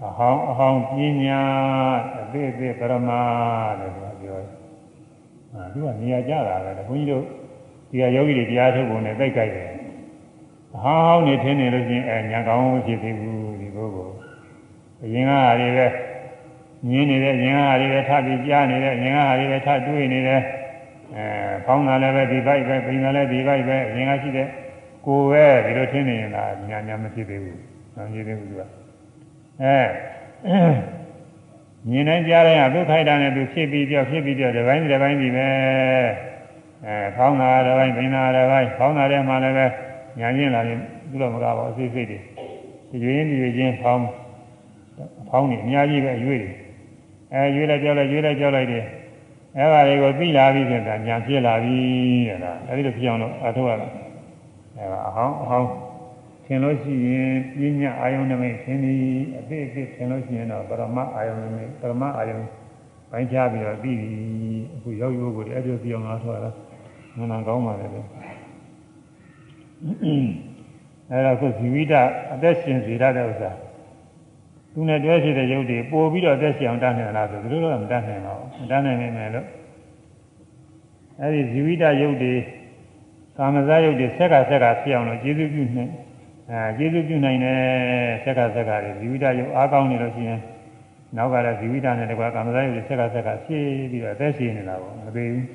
[0.05, 0.91] အဟောင်းအဟောင်းပ
[1.23, 1.41] ညာ
[2.19, 3.09] အသေးသေးပရမ
[3.79, 4.49] တဲ့သူကပြောတယ်။
[5.53, 7.23] အာသူကနေရာကြတာပဲ။ဘုန်းကြီးတို့
[7.89, 9.69] ဒီကယောဂီတွေတရားထုတ်ပုံနဲ့သိကြိုက်တယ်။
[10.75, 14.15] အဟောင်းဟောင်းနေထင်းနေလို့ချင်းအဲညာကောင်းမဖြစ်သေးဘူးဒီပုဂ္ဂိုလ်။
[15.03, 15.87] အရင်ကဟာတွေပဲ
[16.89, 20.41] ညင်းနေတဲ့ရင်ကဟာတွေပဲထပြီးကြားနေတဲ့ရင်ကဟာတွေပဲထတွေးနေတဲ့
[21.15, 21.23] အဲ
[21.65, 24.47] ဖောင်းတာလည်းပဲဒီဘိုက်ပဲပိန်တာလည်းဒီဘိုက်ပဲအရင်ကရှိတဲ့
[25.07, 27.57] ကိုယ်ပဲဒီလိုထင်းနေရင်လားညာညာမဖြစ်သေးဘူး။
[27.95, 28.63] မဖြစ်သေးဘူးသူက။
[29.63, 29.77] အဲ
[31.89, 35.47] မြင်နိုင်ကြတဲ့ကသူခိုက်တာနဲ့သူဖြစ်ပြီးပြောဖြစ်ပြီးပြောဒီပိုင်းဒီပိုင်းဒီပဲ
[36.85, 39.65] အဲဖောင်းတာဒီပိုင်းပင်တာဒီပိုင်းဖောင်းတာတဲ့မှလည်းပဲ
[40.19, 42.17] ညာချင်းလာရင်သူ့လိုမကပါဘူးအစိစိတ်တွေ
[42.89, 44.03] ဒီရွေးဒီရွေးချင်းဖောင်း
[45.29, 46.53] ဖောင်းနေအများကြီးပဲရွေးတယ်
[47.33, 48.85] အဲရွေးလိုက်ကြောက်လိုက်ရွေးလိုက်ကြောက်လိုက်တယ်
[49.57, 51.75] အဲပါတွေကိုသိလာပြီဆိုတာညာဖြစ်လာပြီ
[52.27, 53.87] တဲ့လားအဲဒီလိုဖြစ်အောင်လို့အထောက်ရတာ
[54.77, 55.69] အဲပါအဟောင်းအဟောင်း
[56.45, 58.99] ထင်လို့ရှိရင်ပြဉ္ညာအာယုန်နမိတ်ထင်ပြီး
[59.39, 62.45] အသေးအသေးထင်လို့ရှိရင်တော့ပရမအာယုန်နမိတ်ပရမအာယုန်
[63.11, 64.09] ပိုင်းခြားပြီးတော့ပြီးပြီ
[64.75, 66.55] အခုရောက်ရုပ်ကိုအဲ့ဒီပြောင်းလာတော့လား
[67.17, 71.93] ငနာကောင်းပါလေအဲ့တော့ခုဇီဝိတ
[72.33, 73.51] အသက်ရှင်စေရတဲ့ဥစ္စာ
[74.73, 79.47] သူနဲ့တွဲရှိတဲ့ရုပ်တွေပို့ပြီးတော့အသက်ရှင်အောင်တတ်နိုင်လားဆိုသူတို့တော့မတတ်နိုင်ပါဘူးမတတ်နိုင်နိုင်မယ်လို့
[81.19, 82.33] အဲ့ဒီဇီဝိတရုပ်တွေ
[83.37, 85.85] ကာမဇာယုတ်တွေဆက်ကဆက်ကဖြစ်အောင်လို့ကျေစုပြုနေ
[86.51, 87.59] အဲကျေးဇူးပြုနိုင်တယ်
[88.23, 90.39] ဆက်ကဆက်ကတွေဇီဝိတယုတ်အားကောင်းနေလို့ရှိရင်
[91.17, 95.45] နောက်ကလည်းဇီဝိတနဲ့တကွာကာမဇာယုတ်တွေဆက်ကဆက်ကဖြည့်ပြီးတော့အသက်ရှင်နေတာပေါ့မသေးဘူး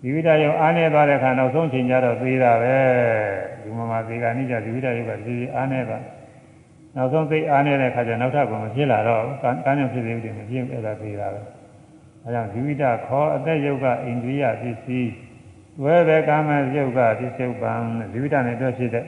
[0.00, 2.76] ဇီဝိတယုတ်အားနေသွားတဲ့အခါနောက်ဆုံးချိန်ကျတော့သေးတာပဲ
[3.62, 5.98] ဒီမှာမှာသေးတာနိစ္စဇီဝိတယုတ်ကဒီအားနေပါ
[6.96, 11.40] နောက်ဆုံးသိအားနေတဲ့အခါကျနောက်ထပ်ကမဖြစ်လာတော့ကံကြောင့်ဖြစ်သေးတယ်မဖြစ်အဲ့ဒါသေးတာပဲ
[12.24, 15.10] အဲကြောင့်ဇီဝိတခေါ်အသက်ယုတ်ကအိန္ဒိယပစ္စည်း
[15.82, 17.80] ဝဲပဲကာမယုတ်ကပစ္စုပန်
[18.12, 19.04] ဇီဝိတနဲ့တွဲဖြစ်တဲ့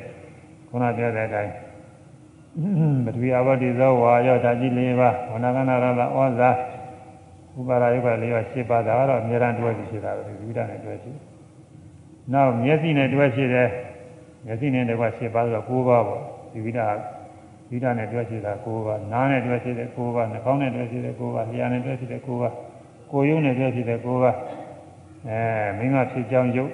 [0.68, 1.53] ခုနပြောတဲ့အတိုင်း
[3.05, 6.51] ပထဝီအဘောတိဇောဝါရောဓာကြီး၄ပါးဝဏကနာရလဩဇာ
[7.59, 11.16] ဥပါရယုက၄ပါး၈ပါးဒါကတော့အများရန်တွဲပြီးဖြစ်တာပဲဒီဝိဒနဲ့တွဲဖြစ်
[12.33, 13.68] နောက်မျက်စိနဲ့တွဲဖြစ်တယ်
[14.46, 16.22] မျက်စိနဲ့တကွ၈ပါးဆိုတော့၉ပါးပေါ့
[16.53, 16.81] ဒီဝိဒ
[17.70, 22.55] ဝိဒနဲ့တွဲဖြစ်တာ၉ပါးနားနဲ့တွဲဖြစ်တဲ့၉ပါးနှာခေါင်းနဲ့တွဲဖြစ်တဲ့၉ပါးလျှာနဲ့တွဲဖြစ်တဲ့၉ပါး
[23.12, 24.37] ကိုယ်ယုံနဲ့တွဲဖြစ်တဲ့၉ပါး
[25.28, 25.40] အဲ
[25.78, 26.72] မိန်းမဖြစ်ကြောင်းယုတ်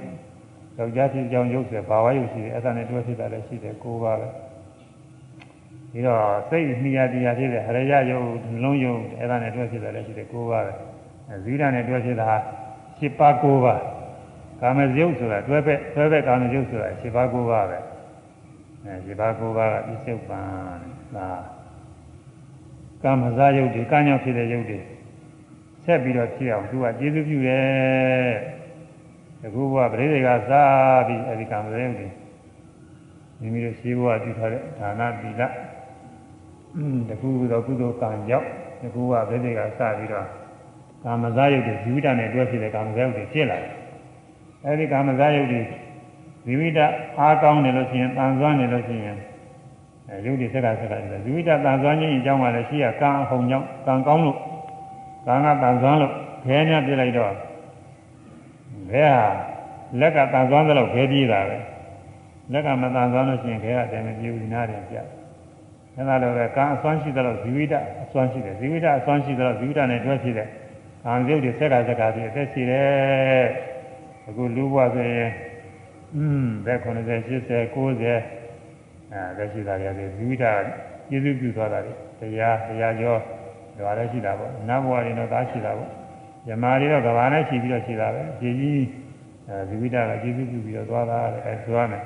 [0.79, 4.29] ယောက်ျားဖြစ်ကြောင်းရုပ်ဆိုဘာဝရုပ်ရှိတယ်အဲ့ဒါနဲ့တွဲဖြစ်တာလည်းရှိတယ်ကိုးပါပဲ
[5.91, 8.27] ပြီးတော့စိတ်မိယာတရားဖြစ်တဲ့ဟရယရုပ်
[8.63, 10.73] လုံးရုပ်အဲ့ဒါနဲ့တွဲဖြစ်တာလည်းရှိတယ်ကိုးပါပဲ
[11.45, 12.31] ဇီရနဲ့တွဲဖြစ်တာ
[12.99, 13.83] 7ပါး9ပါး
[14.61, 17.79] ကာမဇုတ်ဆိုတာတွဲဘက်တွဲဘက်ကာမဇုတ်ဆိုတာ7ပါး9ပါးပဲ
[18.85, 20.41] အဲ7ပါး9ပါးကပြစ္ဆုတ်ပံ
[21.17, 21.29] ဒါ
[23.03, 24.79] ကာမဇာယုတ်ဒီကံကြောင့်ဖြစ်တဲ့ယုတ်တွေ
[25.89, 28.33] ဆက်ပြီးတော့ဖြစ်အောင်သူကကျေးဇူးပြုတယ်
[29.45, 32.09] အခုဘဝပရိသေကစားပြီးအဲဒီကံမလေးတွေ
[33.41, 35.43] မိမိတို့ရှိဘဝပြုထားတဲ့ဒါနသီလ
[37.09, 38.49] တခုသောကုသိုလ်ကံကြောင့်
[38.83, 40.27] တခုဘဝပရိသေကစားပြီးတော့
[41.05, 43.73] ကာမဇာယုတ်တွေဇီဝိတနဲ့တွဲဖြစ်တဲ့ကာမဇာယုတ်တွေဖြစ်လာတယ်
[44.65, 45.61] အဲဒီကာမဇာယုတ်တွေ
[46.45, 46.79] ဇီဝိတ
[47.19, 49.19] အားကောင်းနေလို့ရှိရင်တန်ဆွမ်းနေလို့ရှိရင်
[50.09, 54.39] အဲရုပ်တွေစက်ကစက်ကတယ်ဇီဝိတတန်ဆွမ်းခြင်းအကြောင်းကလည်းရှိရကံအဟုန်ကြောင့်ကံကောင်းလို့
[55.29, 56.13] ကံကတန်ဆွမ်းလို့
[56.45, 57.33] ခဲများပြလိုက်တော့
[58.91, 59.17] ခဲဟာ
[60.01, 61.59] လက်ကတန်ဆွမ်းသလောက်ခဲပြေးတာပဲ
[62.53, 64.97] လက်ကမတန်ဆွမ်းလို့ရှိရင်ခဲကတည်းကပြေးဘူးနားတယ်ပြ
[65.97, 70.49] အဲဒါလိုပဲကံအစွမ်းရှိသလောက်ဇီဝိတအစွမ်းရှိတယ်ဇီဝိတအစွမ်းရှိသလောက်ဇီဝိတနဲ့တွဲရှိတယ်
[71.05, 73.45] ကံရုပ်တွေစက်ကစက်ကပြီးအသက်ရှိတယ်
[74.29, 75.31] အခုလူဘဝဆိုရင်
[76.15, 80.45] อืมဘယ်90 80 90အဲလက်ရှိတာရတယ်ဇီဝိတ
[81.09, 83.21] ကျေစုပြုသွားတာလေတရားတရားကျော်
[83.79, 85.91] ဒါလည်းရှိတာပေါ့နတ်ဘဝတွေတော့သားရှိတာပေါ့
[86.49, 88.83] ယမာတွေတော့ကဘာနဲ့ရှိပြီးတော့ရှိတာပဲကြည်ကြီး
[89.49, 92.03] အဲဇီဝိတကကျေစုပြုပြီးတော့သွားတာလေအဲဆိုရမယ်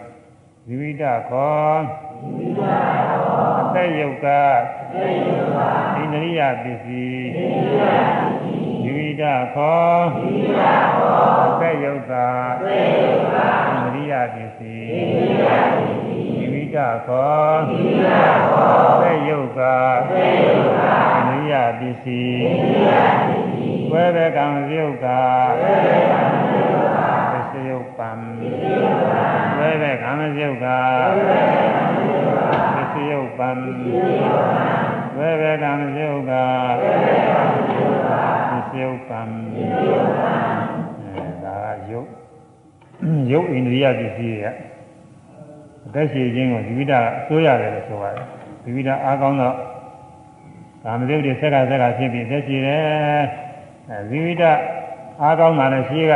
[0.67, 1.75] ဇီဝိတခော
[2.21, 21.12] ဇီဝိတခောအသက်ယုတ်ကအသက်ယုတ်ကဣန္ဒြိယပစ္စည်းဣန္ဒြိယပစ္စည်းဇီဝိတခောဇီဝိတခောအသက်ယုတ်ကအသက်ယုတ်ကဣန္ဒြိယပစ္စည်းဣန္ဒြိယပစ္စည်းဇီဝိတခောဇီဝိတခောအသက်ယုတ်ကအသက်ယုတ်ကဣန္ဒြိ
[21.53, 25.07] ယပစ္စည်းဣန္ဒြိယပစ္စည်းဝေဘကံယုတ်က
[25.61, 26.99] ဝေဘကံယုတ်က
[27.33, 29.25] သစ္စယုတ်ပံသစ္စယုတ်ပံ
[29.59, 30.67] ဝေဘကံယုတ်က
[31.17, 34.73] ဝေဘကံယုတ်ကသစ္စယုတ်ပံသစ္စယုတ်ပံ
[35.17, 36.33] ဝေဘကံယုတ်က
[36.81, 37.41] ဝေဘကံ
[37.77, 38.13] ယုတ်က
[38.51, 40.33] သစ္စယုတ်ပံသစ္စယုတ်ပံ
[41.01, 42.09] အဲဒါကယုတ်
[43.31, 44.55] ယုတ်ဣန္ဒြိယပစ္စည်းရဲ့
[45.87, 48.27] အသက်ရှင်ခြင်းကိုဒီဝိဒအစိုးရတယ်လို့ဆိုပါတယ်
[48.65, 49.57] ဒီဝိဒအားကောင်းတော့
[50.85, 53.23] ကာမဂုဏ်တွေဆက်ကဆက်ကဖြစ်ပြီးသက်ရှင်တယ်
[53.91, 54.43] အဲဒီဝိဒ
[55.23, 56.13] အားကောင်းတာလည်းရှိက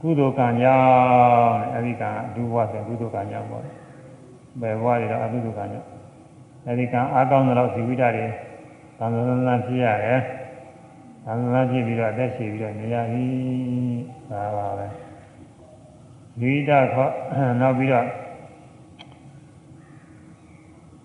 [0.00, 3.62] ကုသိုလ်ကံကြောင့်အဲဒီကံဒုဘဝဆိုကုသိုလ်ကံကြောင့်ပေါ့
[4.60, 5.88] ဘယ်ဘဝတွေတော့အကုသိုလ်ကံကြောင့်
[6.66, 8.26] အဲဒီကံအားကောင်းတော့ဇီဝိတတွေ
[8.98, 9.16] သံသ
[9.48, 10.20] နာဖြစ်ရတယ်
[11.24, 13.24] သံသနာဖြစ်ပြီးတော့အသက်ရှင်ပြီးတော့နေရပြီ
[14.30, 14.86] ဒါပါပဲ
[16.38, 17.12] ဇီဝိတခေါ်
[17.60, 18.06] နောက်ပြီးတော့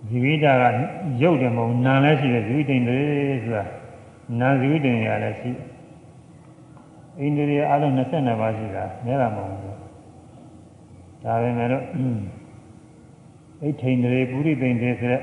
[0.10, 0.66] ဇီဝိတက
[1.22, 3.00] ရုပ်တယ်မဟုတ်နာလည်းရှိတယ်ဇီဝိတိန်တွေ
[3.44, 3.64] ဆိုတာ
[4.40, 5.52] နာဇီဝိတိန်ရလည်းရှိ
[7.20, 9.78] အိန္ဒြေအလုံး22ပါးရှိတာနဲတာမဟုတ်ဘူး
[11.24, 11.84] ဒါပေမဲ့တော့
[13.62, 15.22] အိဋ္ဌိန်တွေပုရိသိန်တွေဆိုတဲ့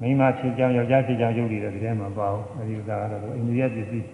[0.00, 4.06] မိန်းမဖြစ်ကြောင်းယောက်ျားဖြစ်ကြောင်းရုပ်တွေတည်းမှာပါဘူးအဲဒီဥစ္စာကတော့အိန္ဒြေပစ္စည်း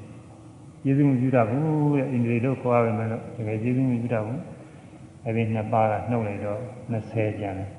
[0.83, 4.40] ကျေးဇူးမပြုတတ်ဘူးတဲ့အိန္ဒြေတို့ခေါ်ရမယ်လို့တကယ်ကျေးဇူးမပြုတတ်ဘူး
[5.24, 6.61] အဲဒီနှစ်ပါးကနှုတ်လိုက်တော့
[6.92, 7.78] 20ကျန်တယ်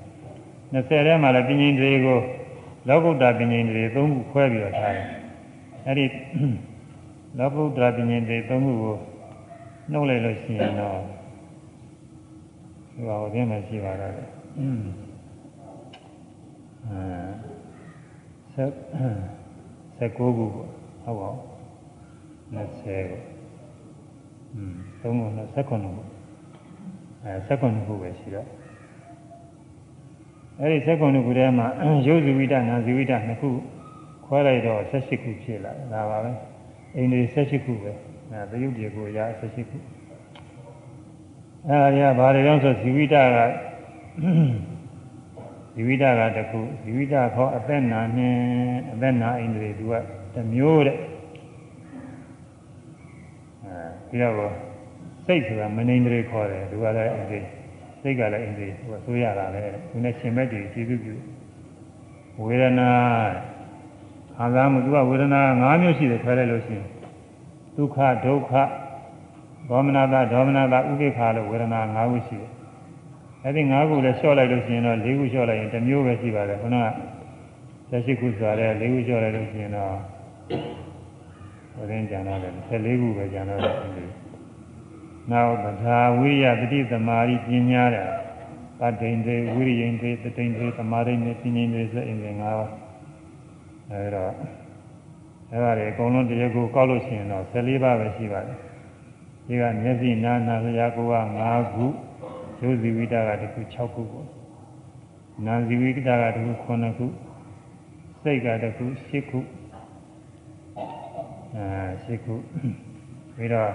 [0.73, 2.19] 20ထဲမှာလည်းပညာတွေကို
[2.87, 5.05] လောကုတ္တပညာတွေသုံးခုခွဲပြီးတော့ထားတယ်
[5.87, 6.05] အဲဒီ
[7.39, 8.95] လောကုတ္တပညာတွေသုံးခုကို
[9.91, 10.99] နှုတ်လိုက်လို့ရှိရင်တော့
[12.93, 14.27] ဒီပါဦးသိမှရှိပါတော့တယ်
[14.57, 14.81] အင်း
[16.87, 18.63] အဲ
[19.97, 21.41] ဆက်19ခုပေါ့ဟုတ်ပါဘူး
[22.55, 23.21] 20ကို
[24.53, 25.75] อืมသုံးခုနဲ့19ခု
[27.23, 28.47] အဲ19ခုပဲရှိတော့
[30.61, 31.67] အဲဒီစက္ကုံခုထဲမှာ
[32.07, 33.49] ရုပ်ဇီဝိတနာဇီဝိတနှစ်ခု
[34.25, 36.31] ခွဲလိုက်တော့18ခုဖြစ်လာဒါပါပဲ
[36.95, 37.91] အိန္ဒြေ18ခုပဲ
[38.31, 39.77] အဲတယုတ်ဒီကိုရ18ခု
[41.67, 43.37] အဲဒါကဘာတွေလဲဆိုဇီဝိတက
[45.73, 48.35] ဇီဝိတကတခုဇီဝိတခေါ်အသက်နာနဲ့
[48.93, 49.93] အသက်နာအိန္ဒြေသူက
[50.33, 50.97] တစ်မျိုးတဲ့
[53.63, 53.73] အဲ
[54.09, 54.53] ဒီတော့
[55.25, 57.58] စိတ်ဆိုတာမနိန္ဒြေခေါ်တယ်သူကလည်းအိန္ဒြေ
[58.01, 61.15] စိတ်ကလည်းအင်းသေးဟိုဆိုရတာလေသူနဲ့ရှင်မဲ့တည်ကျေစုပြု
[62.43, 62.91] ဝေဒနာ
[64.35, 66.85] ခံစားမှုသူကဝေဒနာ၅မျိုးရှိတယ်ခွဲလိုက်လို့ရှိရင်
[67.75, 68.51] ဒုက္ခဒုက္ခ
[69.69, 72.49] ဒေါမနတာဒေါမနတာဥပိ္ပခာလို့ဝေဒနာ၅ခုရှိတယ်
[73.43, 76.85] အဲဒီ၅ခုလည်းလျှော့လိုက်လို့ရှိရင်တော့၄ခုလျှော့လိုက်ရင်တစ်မျိုးပဲရှိပါတယ်ခုနက
[77.91, 79.95] ၁၈ခုဆိုရဲ၄ခုလျှော့လိုက်လို့ရှိရင်တော့
[81.75, 84.28] ဟိုရင်ကျန်တော့တယ်၁၄ခုပဲကျန်တော့တယ်
[85.31, 88.09] နောက်သထာဝိရတတိသမารိပညာတဲ့
[88.79, 92.71] တဒိန်တွေဝိရိယင်တွေတတိန်တွေသမာဓိနဲ့ပညာတွေဆိုအင်္ဂါ၅ပါး
[93.91, 94.25] အဲဒါ
[95.51, 98.57] အဲ့ဒါတွေအကုန်လုံးတရားကိုကောက်လို့ရှိရင်တော့14ပါးပဲရှိပါတယ်
[99.47, 101.15] ဒီကမျက်စိနာနာလျာကိုက
[101.47, 101.85] 5ခု
[102.61, 104.27] ရုပ်ဇီဝိတကတခု6ခုပေါ့
[105.45, 107.05] နာဇီဝိတကတခု9ခု
[108.21, 109.39] စိတ်ကတခု10ခု
[111.55, 111.65] အဲ
[112.05, 112.35] 10ခု
[113.35, 113.71] ပြီးတော့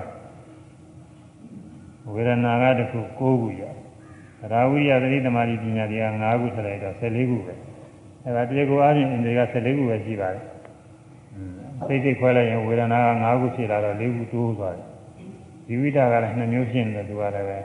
[2.13, 3.63] ဝေဒနာကတခု9ခုရ
[4.53, 7.55] ရာဝိယသတိသမารိပညာတွေက5ခုထည့်လိုက်တော့14ခုပဲ
[8.25, 10.45] အဲဒါတရားကိုအားဖြင့်အင်္ဒြေက14ခုပဲရှိပါတယ်
[11.87, 14.87] စိတ်စိတ်ခွဲလိုက်ရင်ဝေဒနာက5ခုဖြစ်လာတော့4ခုတိုးသွားတယ်
[15.67, 17.59] ဒီဝိဒကလည်း2မျိုးဖြစ်နေတယ်သူကလည်းပဲ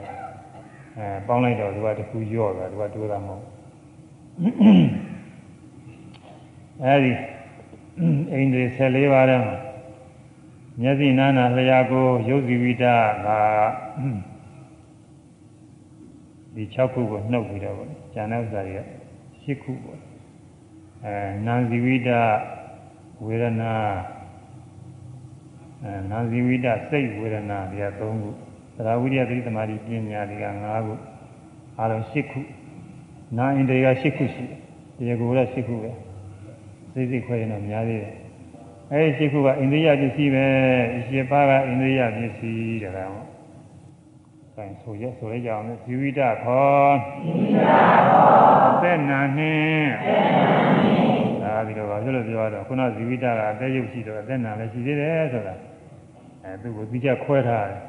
[0.98, 3.42] အဲပေါင်းလိုက်တော့သူကတခုရော့သွားသူကတိုးတာမဟုတ်
[6.84, 7.12] အဲဒီ
[8.32, 9.56] အိန္ဒြေ14ပါးထဲမှာ
[10.80, 12.84] မျက်စိနာနာလျာကိုရုပ်ဇီဝိတ
[13.24, 13.28] က
[16.54, 17.76] ဒီ6ခုကိုနှုတ်ပြီးတော့
[18.14, 18.80] ကျန်တဲ့ဥစ္စာတွေက
[19.42, 20.00] ၈ခုပေါ့
[21.04, 21.14] အဲ
[21.46, 22.10] နာဇီဝိတ
[23.26, 23.72] ဝေဒနာ
[25.84, 28.08] အဲနာဇီဝိတစိတ်ဝေဒနာဒီက၃ခု
[28.76, 30.94] သရဝိရိယသတိသမာဓိပညာဒီက၅ခု
[31.78, 32.40] အားလုံး၈ခု
[33.38, 34.58] နာဣန္ဒြေက၈ခုရှိတယ်
[34.96, 35.90] ဒီကိုယ်က၈ခုပဲ
[36.92, 38.14] စိတ်စိတ်ခွဲရင်တော့များသေးတယ်
[38.92, 40.44] အဲဒီ၈ခုကဣန္ဒြိယပစ္စည်းပဲ
[41.10, 43.39] ၈ပါးကဣန္ဒြိယပစ္စည်းတဲ့ကောင်ဆို
[44.66, 50.48] င်ဆိုရဆိုရကြအောင်ဇီဝိတခေါ်ဇီဝိတခေါ်သက်နာနှင့်သက်နာ
[50.84, 55.54] နှင့်ဒါပြီးတော့ဘာဖြစ်လို့ပြောတော့ခုနဇီဝိတကအသက်ရုပ်ရှိတော့အသက်နာလည်းရှိသေးတယ်ဆိုတာ
[56.44, 57.80] အဲသူ့ကိုပြီးကြခွဲထားတယ်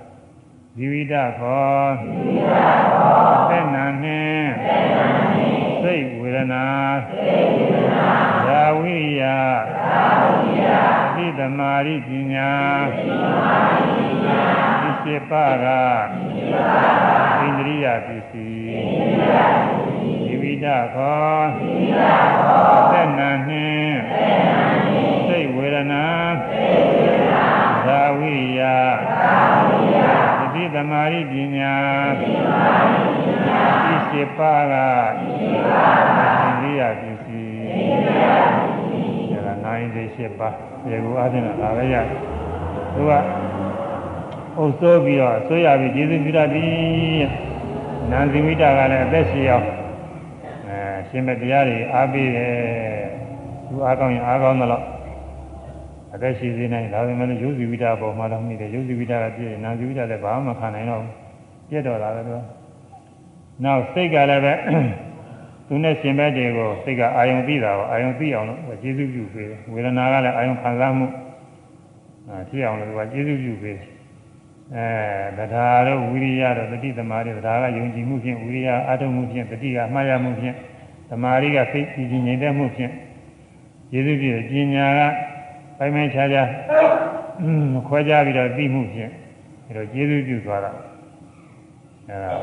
[0.75, 2.55] ဇီဝိတခေါ်ဇီဝိတ
[2.89, 6.65] ခေါ်သက်နာနှင့်သက်နာနှင့်စိတ်ဝေဒနာ
[7.09, 8.09] စိတ်ဝေဒနာ
[8.47, 10.69] ဇာဝိယဇာဝိယ
[11.15, 12.51] သိတမာရိပညာ
[12.95, 14.70] သိတမာရိပညာသိစေ
[15.01, 15.45] ပါကသိစေပါ
[16.45, 16.97] က
[17.37, 26.05] ဣန္ဒြိယပစ္စည်းဣန္ဒြိယပစ္စည်းဇီဝိတခေါ်ဇီဝိတခေါ်သက်နာနှင့်သက်နာနှင့်စိတ်ဝေဒနာ
[26.49, 27.45] စိတ်ဝေဒနာ
[27.85, 28.61] ဇာဝိယ
[29.19, 29.35] ဇာ
[29.67, 29.97] ဝိယ
[30.53, 31.75] သိတမာရိပညာ
[32.19, 34.73] သိတမာရိပညာသိစေပါက
[35.19, 42.05] သိစေပါကဣန္ဒြိယပစ္စည်းဣန္ဒြိယပစ္စည်းဒါကနိုင်သေးရှိပါဒီကိုအားဖြင့်ဒါပဲရတယ်
[42.93, 43.11] သူက
[44.57, 46.65] အုပ်စိုးပြီးတော့ဆွေးရပြီးကျေးဇူးပြုတတ်ပြီ
[48.11, 49.67] နန္ဇိမိတာကလည်းအသက်ရှင်အောင်
[50.67, 50.77] အဲ
[51.09, 52.53] ရှင်မတရားတွေအားပေးတယ်
[53.67, 54.85] သူအားကောင်းရင်အားကောင်းသလောက်
[56.13, 61.13] အသက်ရှိစေနိုင်ဒါပေမဲ့ရုပ်စီဝိတာပေါ်မှာတော့မိတယ်ရုပ်စီဝိတာကပြည့်နန္ဇိဝိတာလည်းဘာမှမခံနိုင်တော့ဘူး
[61.69, 62.39] ပြည့်တော့တာပဲသူက
[63.63, 64.53] နောက်စိတ်ကလည်းပဲ
[65.67, 71.07] သူနဲ့ရှင်ဘက်တွေကိုစိတ်ကအာယုံသိတာကိုအာယုံသိအောင်လို့ကျေးဇူးပြုပေးတယ်ဝေဒနာကလည်းအာယုံခံစားမှု
[72.29, 74.00] အဲဖြစ်အောင်လို့သူကကျေးဇူးပြုပေးတယ်
[74.75, 80.55] အဲတရားတို့ဝိရိယတို့တတိသမားတို့တရားကယုံကြည်မှုဖြင့်ဝိရိယအာထုံမှုဖြင့်တတိကမှားရမှုဖြင့်
[81.09, 82.91] သမာဓိကစိတ်ကြည်ကြည်ငြိမ်သက်မှုဖြင့်
[83.93, 85.01] ယေရှုပြည့်ပညာက
[85.77, 86.47] ပိုင်ပိုင်ခြားခြား
[87.87, 89.11] ခွဲခြားပြီးတော့သိမှုဖြင့်
[89.67, 90.71] အဲတော့ကျေးဇူးပြုသွားတာ
[92.09, 92.33] အဲဒါ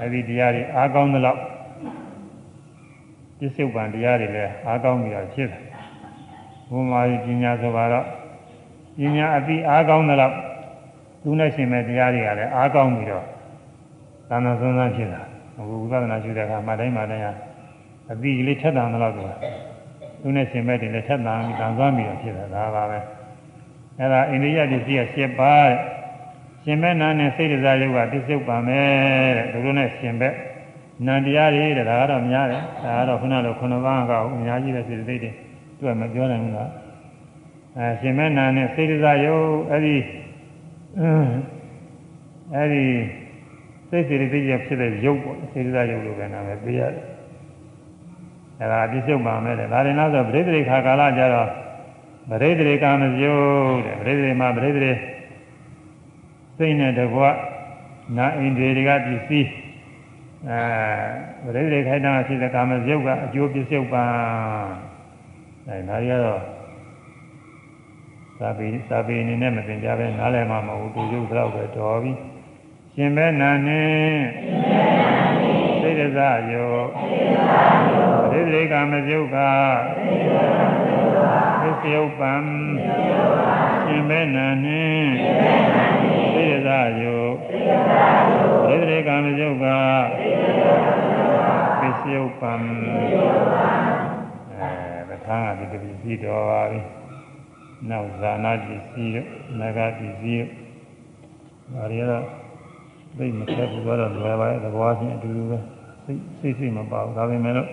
[0.00, 1.38] အဲဒီတရားတွေအားကောင်းသလောက်
[3.38, 5.60] ပြစ္ဆုတ်ပံတရားတွေလည်းအားကောင်းပြီးတော့ဖြစ်တယ်
[6.70, 8.06] ဘုမာရီပညာဆိုတော့
[8.98, 10.36] ပညာအပြီးအားကောင်းသလောက်
[11.22, 13.24] သူနဲ့ရှင်မဲ့တရားတွေကလည်းအားကောင်းပြီးတော့
[14.28, 15.22] သာနာဆွမ်းစားဖြစ်တာ
[15.58, 17.24] အခုဝိပဿနာရှုတဲ့အခါမှတိုင်းမှတိုင်း
[18.12, 19.30] အပြီးကလေးထက်တန်တော့သူက
[20.20, 22.98] သူနဲ့ရှင်မဲ့တွေလည်းထက်တန်ပြီးတန်သွားပြီးတော့ဖြစ်တာဒါပါပဲ
[23.98, 25.70] အဲ့ဒါအိန္ဒိယပစ္စည်းက7ပါး
[26.64, 28.80] ရှင်မဲ့နာနဲ့စိတ်တရားယုတ်ကပစ္စုပန်ပဲ
[29.36, 30.32] တဲ့သူတို့နဲ့ရှင်မဲ့
[31.06, 35.30] နန္တရားတွေတဲ့ဒါကတော့များတယ်ဒါကတော့ခုနလိုခုနပါးကအများကြီးပဲစိတ်သိတွေ
[35.78, 36.70] သူကမပြောနိုင်ဘူးလား
[37.76, 39.96] အဲရှင်မဲ့နာနဲ့စိတ်တရားယုတ်အဲ့ဒီ
[42.54, 42.84] အဲဒီ
[43.88, 47.02] စိတ်စိတ်သိရဖြစ်တဲ့ရုပ်ပေါ့စေတသာရုပ်လိုပဲနာပဲပြရတယ်
[48.60, 51.48] အဲဒါပြစ္ဆုတ်ပါမယ်တဲ့ဒါရင်တော့ပရိသေခါကာလကြတော့
[52.30, 54.92] ပရိသေကာမပြုတ်တဲ့ပရိသေမှာပရိသေ
[56.56, 57.22] စိတ်နဲ့တကွ
[58.16, 59.50] နာအိန္ဒြေတွေကပစ္စည်း
[60.48, 64.04] အဲပရိသေခိုင်တာဖြစ်တဲ့ကာမပြုတ်ကအကျိုးပြစ္ဆုတ်ပါ
[65.68, 66.61] အဲဒါတွေကတော့
[68.42, 72.12] သာပေသာပေအနေနဲ့မသင်ကြပဲနားလည်မှာမဟုတ်ဘူးသူရုပ်တော့ပဲတော်ပြီ
[72.94, 73.92] ရှင်ပဲနာနဲ့
[75.82, 76.18] သိရဇ
[76.52, 76.74] ယော
[78.30, 79.36] သိရကမပြုတ်က
[81.62, 82.32] သစ္စယုပံ
[83.84, 85.00] ရှင်ပဲနာနဲ့
[86.34, 86.68] သိရဇ
[87.02, 87.22] ယော
[88.66, 89.66] သိရကမပြုတ်က
[91.80, 92.52] သစ္စယုပံ
[94.52, 97.01] အဲပဋ္ဌာန်းကဒီတပည့်ပြီးတော်ပါပြီ
[97.90, 99.28] နောက်ဇာနာပစ္စည်းတို့
[99.60, 100.48] နဂပစ္စည်းတို့
[101.74, 102.24] ဒါတွေကတော့
[103.18, 105.58] သိမခက်ဘူးတော့လွယ်ပါရဲ့သဘောချင်းအတူတူပဲ
[106.04, 107.68] စိတ်စိတ်စိတ်မပါဘူးဒါပေမဲ့လို့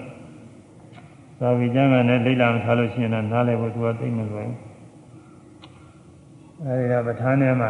[1.40, 4.58] သာဝိကျမ်းကလည်းလိမ့်လာမထားလို့ရှိရင်တော့နားလည်ဖို့သူကသိမလွယ်ဘူး
[6.66, 7.70] အဲဒီကပဋ္ဌာန်းထဲမှာ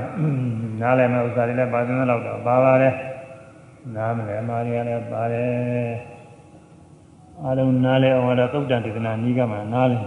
[0.81, 2.93] နားလည်မဲ့ဥစ္စာတွေလည်းပါသင်းတော့တော့ပါပါတယ်
[3.95, 5.93] နားမလဲအမှားတွေကလည်းပါတယ်
[7.43, 9.99] အားလုံးနားလဲအောင်တော့သုတ်တန်ဒေသနာနီးကမှနားလဲ